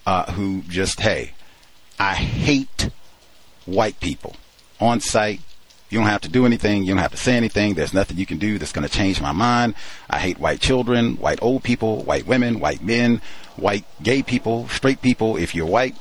uh, 0.05 0.31
who 0.31 0.61
just, 0.69 1.01
hey, 1.01 1.33
I 2.01 2.15
hate 2.15 2.89
white 3.67 3.99
people 3.99 4.35
on 4.79 5.01
sight? 5.01 5.39
You 5.91 5.99
don't 5.99 6.07
have 6.07 6.21
to 6.21 6.29
do 6.29 6.47
anything. 6.47 6.81
You 6.81 6.95
don't 6.95 7.03
have 7.03 7.11
to 7.11 7.17
say 7.17 7.37
anything. 7.37 7.75
There's 7.75 7.93
nothing 7.93 8.17
you 8.17 8.25
can 8.25 8.39
do 8.39 8.57
that's 8.57 8.71
going 8.71 8.87
to 8.87 8.91
change 8.91 9.21
my 9.21 9.31
mind. 9.31 9.75
I 10.09 10.17
hate 10.17 10.39
white 10.39 10.61
children, 10.61 11.17
white 11.17 11.37
old 11.43 11.61
people, 11.61 12.03
white 12.03 12.25
women, 12.25 12.59
white 12.59 12.81
men, 12.81 13.21
white 13.55 13.85
gay 14.01 14.23
people, 14.23 14.67
straight 14.69 15.03
people. 15.03 15.37
If 15.37 15.53
you're 15.53 15.67
white, 15.67 15.95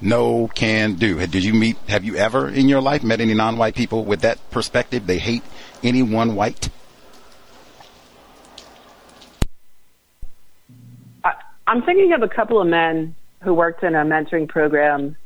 no 0.00 0.48
can 0.48 0.94
do. 0.94 1.24
Did 1.24 1.44
you 1.44 1.54
meet, 1.54 1.76
have 1.86 2.04
you 2.04 2.16
ever 2.16 2.48
in 2.48 2.68
your 2.68 2.80
life 2.80 3.04
met 3.04 3.20
any 3.20 3.34
non 3.34 3.56
white 3.56 3.76
people 3.76 4.04
with 4.04 4.22
that 4.22 4.38
perspective? 4.50 5.06
They 5.06 5.18
hate 5.18 5.44
anyone 5.84 6.34
white? 6.34 6.68
I'm 11.68 11.82
thinking 11.82 12.12
of 12.12 12.22
a 12.22 12.28
couple 12.28 12.60
of 12.60 12.66
men 12.66 13.14
who 13.42 13.54
worked 13.54 13.82
in 13.82 13.94
a 13.94 14.04
mentoring 14.04 14.48
program 14.48 15.16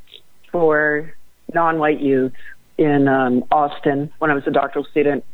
for 0.50 1.12
non 1.52 1.78
white 1.78 2.00
youth 2.00 2.32
in 2.78 3.08
um, 3.08 3.44
Austin 3.50 4.12
when 4.18 4.30
I 4.30 4.34
was 4.34 4.44
a 4.46 4.50
doctoral 4.50 4.84
student. 4.90 5.24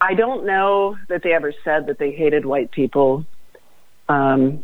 I 0.00 0.14
don't 0.14 0.46
know 0.46 0.96
that 1.08 1.22
they 1.24 1.32
ever 1.32 1.52
said 1.64 1.86
that 1.86 1.98
they 1.98 2.12
hated 2.12 2.46
white 2.46 2.70
people. 2.70 3.26
Um, 4.08 4.62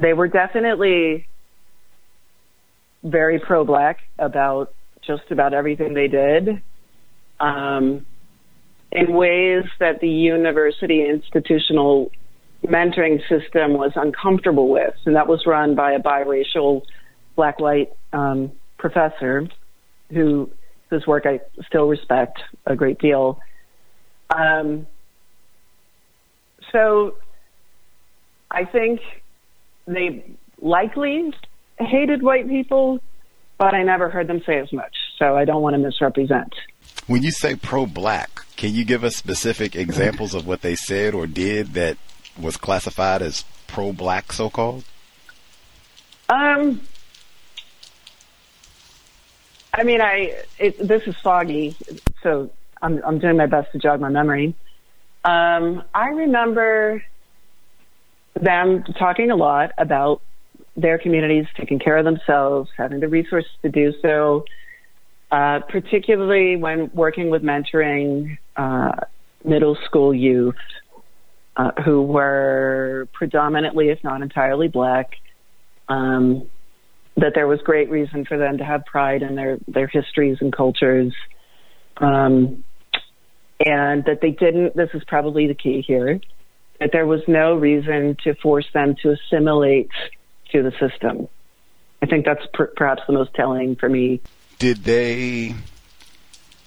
they 0.00 0.12
were 0.12 0.28
definitely 0.28 1.26
very 3.02 3.40
pro 3.40 3.64
black 3.64 3.98
about 4.18 4.72
just 5.02 5.30
about 5.30 5.54
everything 5.54 5.94
they 5.94 6.08
did 6.08 6.62
um, 7.40 8.06
in 8.92 9.12
ways 9.12 9.64
that 9.80 10.00
the 10.00 10.08
university 10.08 11.04
institutional 11.08 12.10
mentoring 12.66 13.20
system 13.28 13.74
was 13.74 13.92
uncomfortable 13.94 14.68
with. 14.68 14.94
And 15.06 15.16
that 15.16 15.26
was 15.26 15.46
run 15.46 15.74
by 15.74 15.92
a 15.92 16.00
biracial 16.00 16.82
black 17.36 17.60
white 17.60 17.92
um, 18.12 18.52
professor 18.78 19.48
who 20.10 20.50
whose 20.88 21.06
work 21.06 21.24
I 21.24 21.40
still 21.66 21.86
respect 21.86 22.40
a 22.66 22.74
great 22.74 22.98
deal. 22.98 23.40
Um, 24.28 24.86
so 26.72 27.14
I 28.50 28.64
think 28.64 29.00
they 29.86 30.24
likely 30.60 31.32
hated 31.78 32.22
white 32.22 32.48
people, 32.48 33.00
but 33.56 33.72
I 33.72 33.84
never 33.84 34.10
heard 34.10 34.26
them 34.26 34.42
say 34.44 34.58
as 34.58 34.72
much. 34.72 34.94
So 35.18 35.36
I 35.36 35.44
don't 35.44 35.62
want 35.62 35.74
to 35.74 35.78
misrepresent. 35.78 36.54
When 37.06 37.22
you 37.22 37.30
say 37.30 37.54
pro 37.54 37.86
black, 37.86 38.44
can 38.56 38.74
you 38.74 38.84
give 38.84 39.04
us 39.04 39.16
specific 39.16 39.76
examples 39.76 40.34
of 40.34 40.46
what 40.46 40.62
they 40.62 40.74
said 40.74 41.14
or 41.14 41.26
did 41.26 41.74
that 41.74 41.96
was 42.42 42.56
classified 42.56 43.22
as 43.22 43.44
pro 43.66 43.92
black, 43.92 44.32
so 44.32 44.50
called? 44.50 44.84
Um, 46.28 46.80
I 49.72 49.84
mean, 49.84 50.00
I 50.00 50.42
it, 50.58 50.78
this 50.78 51.02
is 51.06 51.16
foggy, 51.22 51.76
so 52.22 52.50
I'm 52.82 53.02
I'm 53.04 53.18
doing 53.18 53.36
my 53.36 53.46
best 53.46 53.72
to 53.72 53.78
jog 53.78 54.00
my 54.00 54.08
memory. 54.08 54.54
Um, 55.24 55.82
I 55.94 56.08
remember 56.08 57.02
them 58.34 58.84
talking 58.98 59.30
a 59.30 59.36
lot 59.36 59.72
about 59.76 60.22
their 60.76 60.98
communities 60.98 61.46
taking 61.56 61.78
care 61.78 61.96
of 61.96 62.04
themselves, 62.04 62.70
having 62.76 63.00
the 63.00 63.08
resources 63.08 63.50
to 63.62 63.68
do 63.68 63.92
so, 64.00 64.44
uh, 65.30 65.60
particularly 65.60 66.56
when 66.56 66.90
working 66.94 67.28
with 67.28 67.42
mentoring 67.42 68.38
uh, 68.56 68.92
middle 69.44 69.76
school 69.84 70.14
youth 70.14 70.54
uh, 71.56 71.72
who 71.84 72.02
were 72.02 73.08
predominantly, 73.12 73.88
if 73.88 74.02
not 74.04 74.22
entirely, 74.22 74.68
black. 74.68 75.16
Um, 75.88 76.48
that 77.16 77.32
there 77.34 77.46
was 77.46 77.60
great 77.62 77.90
reason 77.90 78.24
for 78.24 78.38
them 78.38 78.58
to 78.58 78.64
have 78.64 78.84
pride 78.86 79.22
in 79.22 79.34
their 79.34 79.58
their 79.68 79.86
histories 79.86 80.38
and 80.40 80.52
cultures, 80.52 81.12
um, 81.98 82.64
and 83.64 84.04
that 84.04 84.20
they 84.22 84.30
didn't. 84.30 84.76
This 84.76 84.90
is 84.94 85.02
probably 85.04 85.46
the 85.46 85.54
key 85.54 85.82
here. 85.86 86.20
That 86.78 86.90
there 86.92 87.06
was 87.06 87.20
no 87.28 87.56
reason 87.56 88.16
to 88.24 88.34
force 88.34 88.66
them 88.72 88.94
to 89.02 89.10
assimilate 89.10 89.90
to 90.52 90.62
the 90.62 90.72
system. 90.72 91.28
I 92.02 92.06
think 92.06 92.24
that's 92.24 92.46
per- 92.54 92.72
perhaps 92.74 93.02
the 93.06 93.12
most 93.12 93.34
telling 93.34 93.76
for 93.76 93.88
me. 93.88 94.20
Did 94.58 94.84
they? 94.84 95.54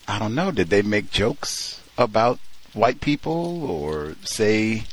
I 0.08 0.20
don't 0.20 0.36
know. 0.36 0.52
Did 0.52 0.70
they 0.70 0.82
make 0.82 1.10
jokes 1.10 1.82
about 1.98 2.40
white 2.74 3.02
people 3.02 3.64
or 3.64 4.16
say 4.24 4.84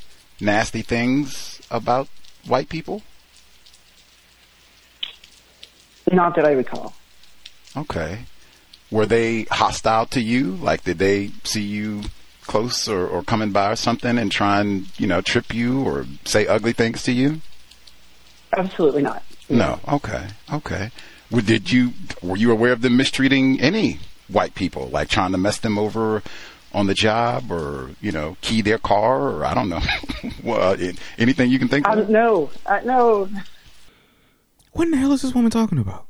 nasty 0.40 0.82
things 0.82 1.60
about 1.70 2.08
white 2.46 2.68
people? 2.68 3.02
Not 6.10 6.34
that 6.36 6.44
I 6.44 6.52
recall. 6.52 6.94
Okay. 7.76 8.20
Were 8.90 9.06
they 9.06 9.44
hostile 9.44 10.06
to 10.06 10.20
you? 10.20 10.56
Like, 10.56 10.82
did 10.84 10.98
they 10.98 11.30
see 11.44 11.62
you 11.62 12.02
close 12.42 12.88
or, 12.88 13.06
or 13.06 13.22
coming 13.22 13.52
by 13.52 13.70
or 13.70 13.76
something 13.76 14.18
and 14.18 14.32
try 14.32 14.60
and, 14.60 14.88
you 14.98 15.06
know, 15.06 15.20
trip 15.20 15.54
you 15.54 15.82
or 15.82 16.06
say 16.24 16.46
ugly 16.46 16.72
things 16.72 17.04
to 17.04 17.12
you? 17.12 17.40
Absolutely 18.56 19.02
not. 19.02 19.22
No. 19.48 19.78
Okay. 19.86 20.28
Okay. 20.52 20.90
Well, 21.30 21.42
did 21.42 21.70
you, 21.70 21.92
were 22.22 22.36
you 22.36 22.50
aware 22.50 22.72
of 22.72 22.82
them 22.82 22.96
mistreating 22.96 23.60
any 23.60 24.00
white 24.26 24.56
people, 24.56 24.88
like 24.88 25.08
trying 25.08 25.30
to 25.32 25.38
mess 25.38 25.58
them 25.58 25.78
over 25.78 26.22
on 26.72 26.87
the 26.87 26.94
job 26.94 27.50
or, 27.50 27.90
you 28.00 28.12
know, 28.12 28.37
key 28.40 28.62
their 28.62 28.78
car 28.78 29.28
or 29.30 29.44
I 29.44 29.54
don't 29.54 29.68
know. 29.68 29.80
well, 30.44 30.72
uh, 30.72 30.92
anything 31.18 31.50
you 31.50 31.59
can 31.59 31.68
think 31.68 31.88
of? 31.88 32.09
No. 32.09 32.50
I, 32.66 32.80
no. 32.80 33.28
What 34.72 34.85
in 34.85 34.90
the 34.92 34.96
hell 34.96 35.12
is 35.12 35.22
this 35.22 35.35
woman 35.35 35.50
talking 35.50 35.78
about? 35.78 36.06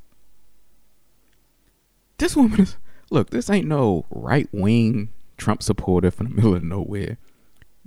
This 2.18 2.36
woman 2.36 2.60
is 2.60 2.76
look. 3.10 3.30
This 3.30 3.48
ain't 3.48 3.66
no 3.66 4.04
right 4.10 4.48
wing 4.52 5.08
Trump 5.38 5.62
supporter 5.62 6.10
from 6.10 6.28
the 6.28 6.34
middle 6.34 6.54
of 6.54 6.62
nowhere. 6.62 7.16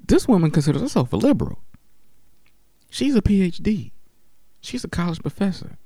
This 0.06 0.28
woman 0.28 0.50
considers 0.50 0.82
herself 0.82 1.14
a 1.14 1.18
liberal. 1.18 1.60
She's 2.90 3.16
a 3.16 3.22
PhD. 3.22 3.92
She's 4.62 4.84
a 4.84 4.88
college 4.88 5.22
professor. 5.22 5.78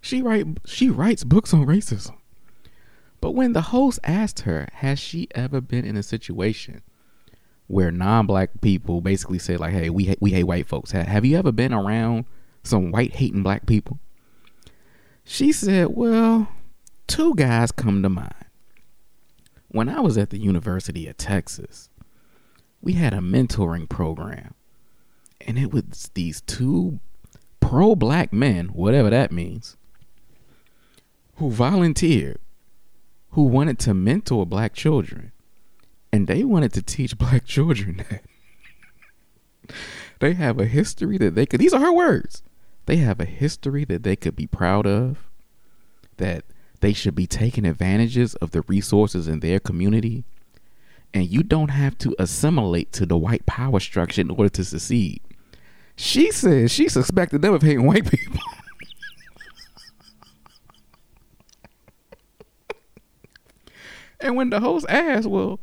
She 0.00 0.22
write 0.22 0.46
she 0.64 0.88
writes 0.88 1.24
books 1.24 1.52
on 1.52 1.66
racism. 1.66 2.16
But 3.24 3.34
when 3.34 3.54
the 3.54 3.62
host 3.62 4.00
asked 4.04 4.40
her, 4.40 4.68
has 4.70 4.98
she 4.98 5.28
ever 5.34 5.62
been 5.62 5.86
in 5.86 5.96
a 5.96 6.02
situation 6.02 6.82
where 7.68 7.90
non-black 7.90 8.60
people 8.60 9.00
basically 9.00 9.38
say 9.38 9.56
like, 9.56 9.72
"Hey, 9.72 9.88
we 9.88 10.14
we 10.20 10.32
hate 10.32 10.44
white 10.44 10.66
folks." 10.66 10.90
Have 10.90 11.24
you 11.24 11.38
ever 11.38 11.50
been 11.50 11.72
around 11.72 12.26
some 12.64 12.90
white 12.90 13.14
hating 13.14 13.42
black 13.42 13.64
people? 13.64 13.98
She 15.24 15.52
said, 15.52 15.96
Well, 15.96 16.48
two 17.06 17.34
guys 17.34 17.72
come 17.72 18.02
to 18.02 18.10
mind. 18.10 18.44
When 19.68 19.88
I 19.88 20.00
was 20.00 20.18
at 20.18 20.28
the 20.28 20.38
University 20.38 21.08
of 21.08 21.16
Texas, 21.16 21.88
we 22.82 22.92
had 22.92 23.14
a 23.14 23.20
mentoring 23.20 23.88
program, 23.88 24.52
and 25.40 25.58
it 25.58 25.72
was 25.72 26.10
these 26.12 26.42
two 26.42 27.00
pro 27.60 27.96
black 27.96 28.34
men, 28.34 28.66
whatever 28.66 29.08
that 29.08 29.32
means, 29.32 29.78
who 31.36 31.50
volunteered, 31.50 32.38
who 33.34 33.44
wanted 33.44 33.78
to 33.80 33.94
mentor 33.94 34.44
black 34.44 34.74
children, 34.74 35.30
and 36.12 36.26
they 36.26 36.42
wanted 36.42 36.72
to 36.72 36.82
teach 36.82 37.16
black 37.24 37.44
children 37.44 38.04
that 38.08 38.22
they 40.18 40.34
have 40.34 40.58
a 40.58 40.66
history 40.66 41.18
that 41.18 41.34
they 41.34 41.46
could, 41.46 41.60
these 41.60 41.72
are 41.72 41.80
her 41.80 41.92
words 41.92 42.42
they 42.86 42.96
have 42.96 43.20
a 43.20 43.24
history 43.24 43.84
that 43.84 44.02
they 44.02 44.16
could 44.16 44.36
be 44.36 44.46
proud 44.46 44.86
of, 44.86 45.30
that 46.18 46.44
they 46.80 46.92
should 46.92 47.14
be 47.14 47.26
taking 47.26 47.66
advantages 47.66 48.34
of 48.36 48.50
the 48.50 48.62
resources 48.62 49.26
in 49.26 49.40
their 49.40 49.58
community. 49.58 50.24
And 51.12 51.30
you 51.30 51.42
don't 51.42 51.70
have 51.70 51.96
to 51.98 52.14
assimilate 52.18 52.92
to 52.92 53.06
the 53.06 53.16
white 53.16 53.46
power 53.46 53.80
structure 53.80 54.20
in 54.20 54.30
order 54.30 54.48
to 54.50 54.64
succeed. 54.64 55.22
She 55.96 56.32
says 56.32 56.72
she 56.72 56.88
suspected 56.88 57.40
them 57.40 57.54
of 57.54 57.62
hating 57.62 57.86
white 57.86 58.10
people. 58.10 58.40
and 64.24 64.36
when 64.36 64.50
the 64.50 64.60
host 64.60 64.86
asked, 64.88 65.28
well, 65.28 65.60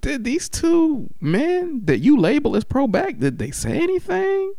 did 0.00 0.24
these 0.24 0.48
two 0.48 1.10
men 1.20 1.82
that 1.84 1.98
you 1.98 2.18
label 2.18 2.56
as 2.56 2.64
pro 2.64 2.86
black, 2.86 3.18
did 3.18 3.38
they 3.38 3.50
say 3.50 3.78
anything? 3.78 4.54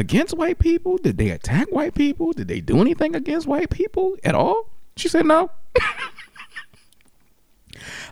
against 0.00 0.36
white 0.36 0.58
people? 0.58 0.96
Did 0.98 1.18
they 1.18 1.30
attack 1.30 1.68
white 1.70 1.94
people? 1.94 2.32
Did 2.32 2.48
they 2.48 2.60
do 2.60 2.80
anything 2.80 3.14
against 3.14 3.46
white 3.46 3.70
people 3.70 4.16
at 4.24 4.34
all? 4.34 4.70
She 4.96 5.08
said 5.08 5.26
no. 5.26 5.50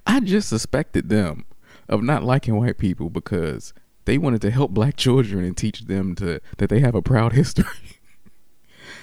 I 0.07 0.21
just 0.21 0.49
suspected 0.49 1.09
them 1.09 1.45
of 1.89 2.03
not 2.03 2.23
liking 2.23 2.57
white 2.57 2.79
people 2.79 3.11
because 3.11 3.73
they 4.05 4.19
wanted 4.19 4.43
to 4.43 4.51
help 4.51 4.71
black 4.71 4.97
children 4.97 5.45
and 5.45 5.57
teach 5.57 5.87
them 5.87 6.15
to 6.17 6.41
that 6.59 6.69
they 6.71 6.81
have 6.81 6.95
a 6.95 7.03
proud 7.03 7.33
history 7.41 7.65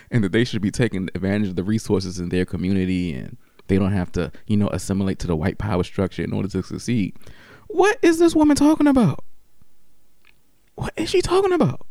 and 0.10 0.24
that 0.24 0.32
they 0.32 0.46
should 0.46 0.62
be 0.62 0.72
taking 0.72 1.10
advantage 1.16 1.50
of 1.50 1.56
the 1.56 1.64
resources 1.64 2.20
in 2.20 2.30
their 2.30 2.46
community 2.46 3.14
and 3.14 3.38
they 3.68 3.78
don't 3.78 3.92
have 3.92 4.12
to, 4.14 4.32
you 4.48 4.58
know, 4.58 4.68
assimilate 4.70 5.20
to 5.20 5.28
the 5.28 5.36
white 5.36 5.58
power 5.58 5.84
structure 5.84 6.24
in 6.24 6.34
order 6.34 6.48
to 6.50 6.64
succeed. 6.64 7.16
What 7.68 7.98
is 8.02 8.20
this 8.20 8.36
woman 8.36 8.56
talking 8.56 8.88
about? 8.88 9.24
What 10.76 10.94
is 10.98 11.10
she 11.10 11.22
talking 11.22 11.54
about? 11.54 11.86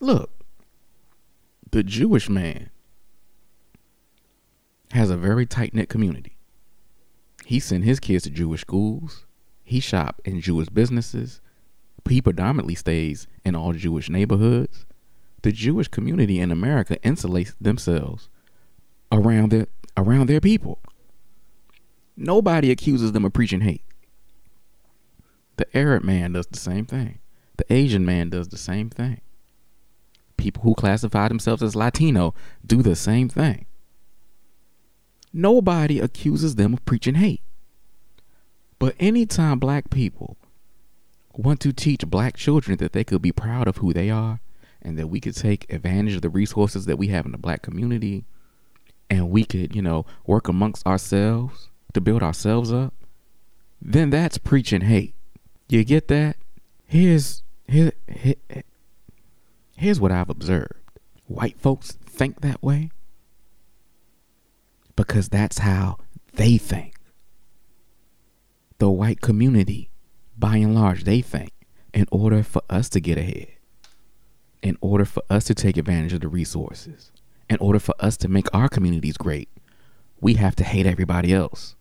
Look, 0.00 0.30
the 1.70 1.82
Jewish 1.82 2.28
man 2.28 2.70
has 4.92 5.10
a 5.10 5.16
very 5.16 5.46
tight 5.46 5.74
knit 5.74 5.88
community. 5.88 6.36
He 7.46 7.58
sent 7.60 7.84
his 7.84 8.00
kids 8.00 8.24
to 8.24 8.30
Jewish 8.30 8.60
schools. 8.60 9.26
He 9.64 9.80
shop 9.80 10.20
in 10.24 10.40
Jewish 10.40 10.68
businesses. 10.68 11.40
He 12.08 12.20
predominantly 12.20 12.74
stays 12.74 13.26
in 13.44 13.54
all 13.54 13.72
Jewish 13.72 14.08
neighborhoods. 14.08 14.86
The 15.42 15.52
Jewish 15.52 15.88
community 15.88 16.40
in 16.40 16.50
America 16.50 16.98
insulates 17.04 17.54
themselves 17.60 18.28
around 19.12 19.50
their 19.50 19.66
around 20.00 20.28
their 20.28 20.40
people. 20.40 20.78
Nobody 22.16 22.70
accuses 22.70 23.12
them 23.12 23.24
of 23.24 23.32
preaching 23.32 23.60
hate. 23.60 23.84
The 25.56 25.76
Arab 25.76 26.02
man 26.02 26.32
does 26.32 26.46
the 26.46 26.58
same 26.58 26.86
thing. 26.86 27.18
The 27.56 27.70
Asian 27.72 28.04
man 28.04 28.30
does 28.30 28.48
the 28.48 28.58
same 28.58 28.90
thing. 28.90 29.20
People 30.36 30.62
who 30.62 30.74
classify 30.74 31.28
themselves 31.28 31.62
as 31.62 31.76
Latino 31.76 32.34
do 32.66 32.82
the 32.82 32.96
same 32.96 33.28
thing. 33.28 33.66
Nobody 35.32 36.00
accuses 36.00 36.56
them 36.56 36.72
of 36.72 36.84
preaching 36.84 37.16
hate. 37.16 37.42
But 38.78 38.96
anytime 38.98 39.58
black 39.58 39.90
people 39.90 40.38
want 41.36 41.60
to 41.60 41.72
teach 41.72 42.06
black 42.06 42.36
children 42.36 42.78
that 42.78 42.92
they 42.92 43.04
could 43.04 43.22
be 43.22 43.32
proud 43.32 43.68
of 43.68 43.78
who 43.78 43.92
they 43.92 44.10
are 44.10 44.40
and 44.82 44.98
that 44.98 45.08
we 45.08 45.20
could 45.20 45.36
take 45.36 45.70
advantage 45.72 46.14
of 46.14 46.22
the 46.22 46.30
resources 46.30 46.86
that 46.86 46.98
we 46.98 47.08
have 47.08 47.26
in 47.26 47.32
the 47.32 47.38
black 47.38 47.62
community 47.62 48.24
and 49.10 49.28
we 49.28 49.44
could, 49.44 49.74
you 49.74 49.82
know, 49.82 50.06
work 50.24 50.48
amongst 50.48 50.86
ourselves 50.86 51.68
to 51.92 52.00
build 52.00 52.22
ourselves 52.22 52.72
up, 52.72 52.94
then 53.82 54.10
that's 54.10 54.38
preaching 54.38 54.82
hate. 54.82 55.14
You 55.68 55.84
get 55.84 56.08
that? 56.08 56.36
Here's 56.86 57.42
here, 57.66 57.92
here 58.08 58.36
here's 59.76 60.00
what 60.00 60.12
I've 60.12 60.30
observed. 60.30 60.74
White 61.26 61.60
folks 61.60 61.92
think 61.92 62.40
that 62.40 62.62
way 62.62 62.90
because 64.96 65.28
that's 65.28 65.58
how 65.58 65.96
they 66.34 66.58
think. 66.58 66.94
The 68.78 68.90
white 68.90 69.20
community, 69.20 69.90
by 70.36 70.56
and 70.56 70.74
large, 70.74 71.04
they 71.04 71.20
think 71.20 71.52
in 71.92 72.06
order 72.10 72.42
for 72.42 72.62
us 72.68 72.88
to 72.90 73.00
get 73.00 73.18
ahead, 73.18 73.48
in 74.62 74.76
order 74.80 75.04
for 75.04 75.22
us 75.30 75.44
to 75.44 75.54
take 75.54 75.76
advantage 75.76 76.12
of 76.12 76.20
the 76.20 76.28
resources, 76.28 77.12
in 77.50 77.56
order 77.58 77.80
for 77.80 77.94
us 77.98 78.16
to 78.18 78.28
make 78.28 78.46
our 78.54 78.68
communities 78.68 79.16
great, 79.16 79.48
we 80.20 80.34
have 80.34 80.54
to 80.56 80.64
hate 80.64 80.86
everybody 80.86 81.34
else. 81.34 81.74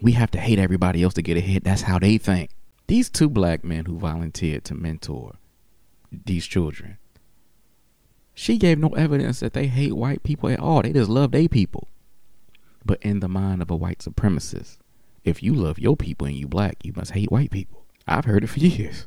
We 0.00 0.12
have 0.12 0.30
to 0.32 0.38
hate 0.38 0.58
everybody 0.58 1.02
else 1.02 1.14
to 1.14 1.22
get 1.22 1.38
ahead. 1.38 1.64
That's 1.64 1.82
how 1.82 1.98
they 1.98 2.18
think. 2.18 2.50
These 2.86 3.08
two 3.08 3.30
black 3.30 3.64
men 3.64 3.86
who 3.86 3.98
volunteered 3.98 4.64
to 4.64 4.74
mentor 4.74 5.36
these 6.12 6.46
children, 6.46 6.98
she 8.34 8.58
gave 8.58 8.78
no 8.78 8.90
evidence 8.90 9.40
that 9.40 9.54
they 9.54 9.66
hate 9.66 9.94
white 9.94 10.22
people 10.22 10.50
at 10.50 10.60
all. 10.60 10.82
They 10.82 10.92
just 10.92 11.10
love 11.10 11.32
their 11.32 11.48
people. 11.48 11.88
But 12.84 13.02
in 13.02 13.20
the 13.20 13.28
mind 13.28 13.62
of 13.62 13.70
a 13.70 13.76
white 13.76 13.98
supremacist, 13.98 14.76
if 15.24 15.42
you 15.42 15.54
love 15.54 15.78
your 15.78 15.96
people 15.96 16.26
and 16.26 16.36
you 16.36 16.46
black, 16.46 16.76
you 16.84 16.92
must 16.94 17.12
hate 17.12 17.32
white 17.32 17.50
people. 17.50 17.86
I've 18.06 18.26
heard 18.26 18.44
it 18.44 18.48
for 18.48 18.60
years. 18.60 19.06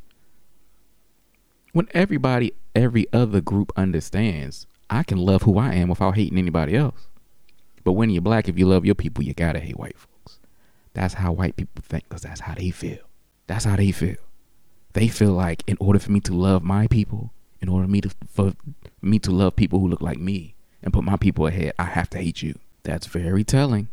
When 1.72 1.88
everybody, 1.94 2.54
every 2.76 3.06
other 3.14 3.42
group 3.42 3.72
understands, 3.78 4.68
I 4.92 5.04
can 5.04 5.18
love 5.18 5.44
who 5.44 5.58
I 5.58 5.74
am 5.76 5.88
without 5.88 6.16
hating 6.16 6.38
anybody 6.38 6.76
else. 6.76 7.08
But 7.86 7.94
when 7.94 8.10
you're 8.10 8.22
black, 8.22 8.50
if 8.50 8.60
you 8.60 8.68
love 8.68 8.86
your 8.86 8.94
people, 8.94 9.24
you 9.24 9.34
gotta 9.34 9.60
hate 9.60 9.80
white 9.80 9.98
folks. 9.98 10.38
That's 10.94 11.14
how 11.14 11.32
white 11.32 11.56
people 11.56 11.82
think, 11.82 12.10
because 12.10 12.24
that's 12.24 12.42
how 12.42 12.54
they 12.56 12.70
feel. 12.72 13.00
That's 13.48 13.64
how 13.64 13.78
they 13.78 13.92
feel. 13.92 14.18
They 14.92 15.08
feel 15.08 15.32
like 15.32 15.64
in 15.66 15.78
order 15.80 15.98
for 15.98 16.12
me 16.12 16.20
to 16.20 16.34
love 16.34 16.62
my 16.62 16.88
people, 16.88 17.32
in 17.62 17.70
order 17.70 17.86
for 17.86 17.92
me 17.92 18.02
to 18.02 18.10
for 18.28 18.54
me 19.02 19.18
to 19.20 19.32
love 19.32 19.56
people 19.56 19.80
who 19.80 19.88
look 19.88 20.02
like 20.02 20.20
me 20.20 20.56
and 20.84 20.92
put 20.92 21.06
my 21.06 21.16
people 21.16 21.48
ahead, 21.48 21.74
I 21.80 21.86
have 21.86 22.10
to 22.10 22.18
hate 22.18 22.42
you. 22.42 22.60
That's 22.84 23.08
very 23.08 23.46
telling. 23.46 23.88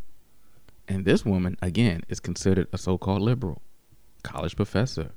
And 0.89 1.05
this 1.05 1.25
woman, 1.25 1.57
again, 1.63 2.03
is 2.09 2.19
considered 2.19 2.67
a 2.73 2.79
so-called 2.79 3.23
liberal, 3.23 3.63
college 4.25 4.57
professor, 4.57 5.13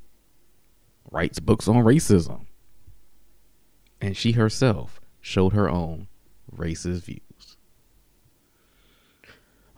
writes 1.09 1.39
books 1.39 1.67
on 1.67 1.77
racism. 1.77 2.45
And 3.99 4.15
she 4.15 4.33
herself 4.33 5.00
showed 5.21 5.53
her 5.53 5.69
own 5.69 6.07
racist 6.55 7.03
views. 7.03 7.57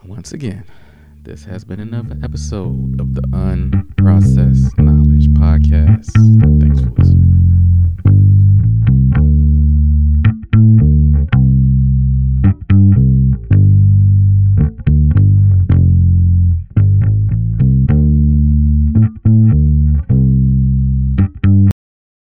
Once 0.05 0.33
again, 0.33 0.65
this 1.21 1.45
has 1.45 1.63
been 1.63 1.79
another 1.79 2.17
episode 2.23 2.99
of 2.99 3.13
the 3.13 3.21
Unprocessed 3.31 4.77
Knowledge 4.77 5.27
Podcast. 5.29 6.09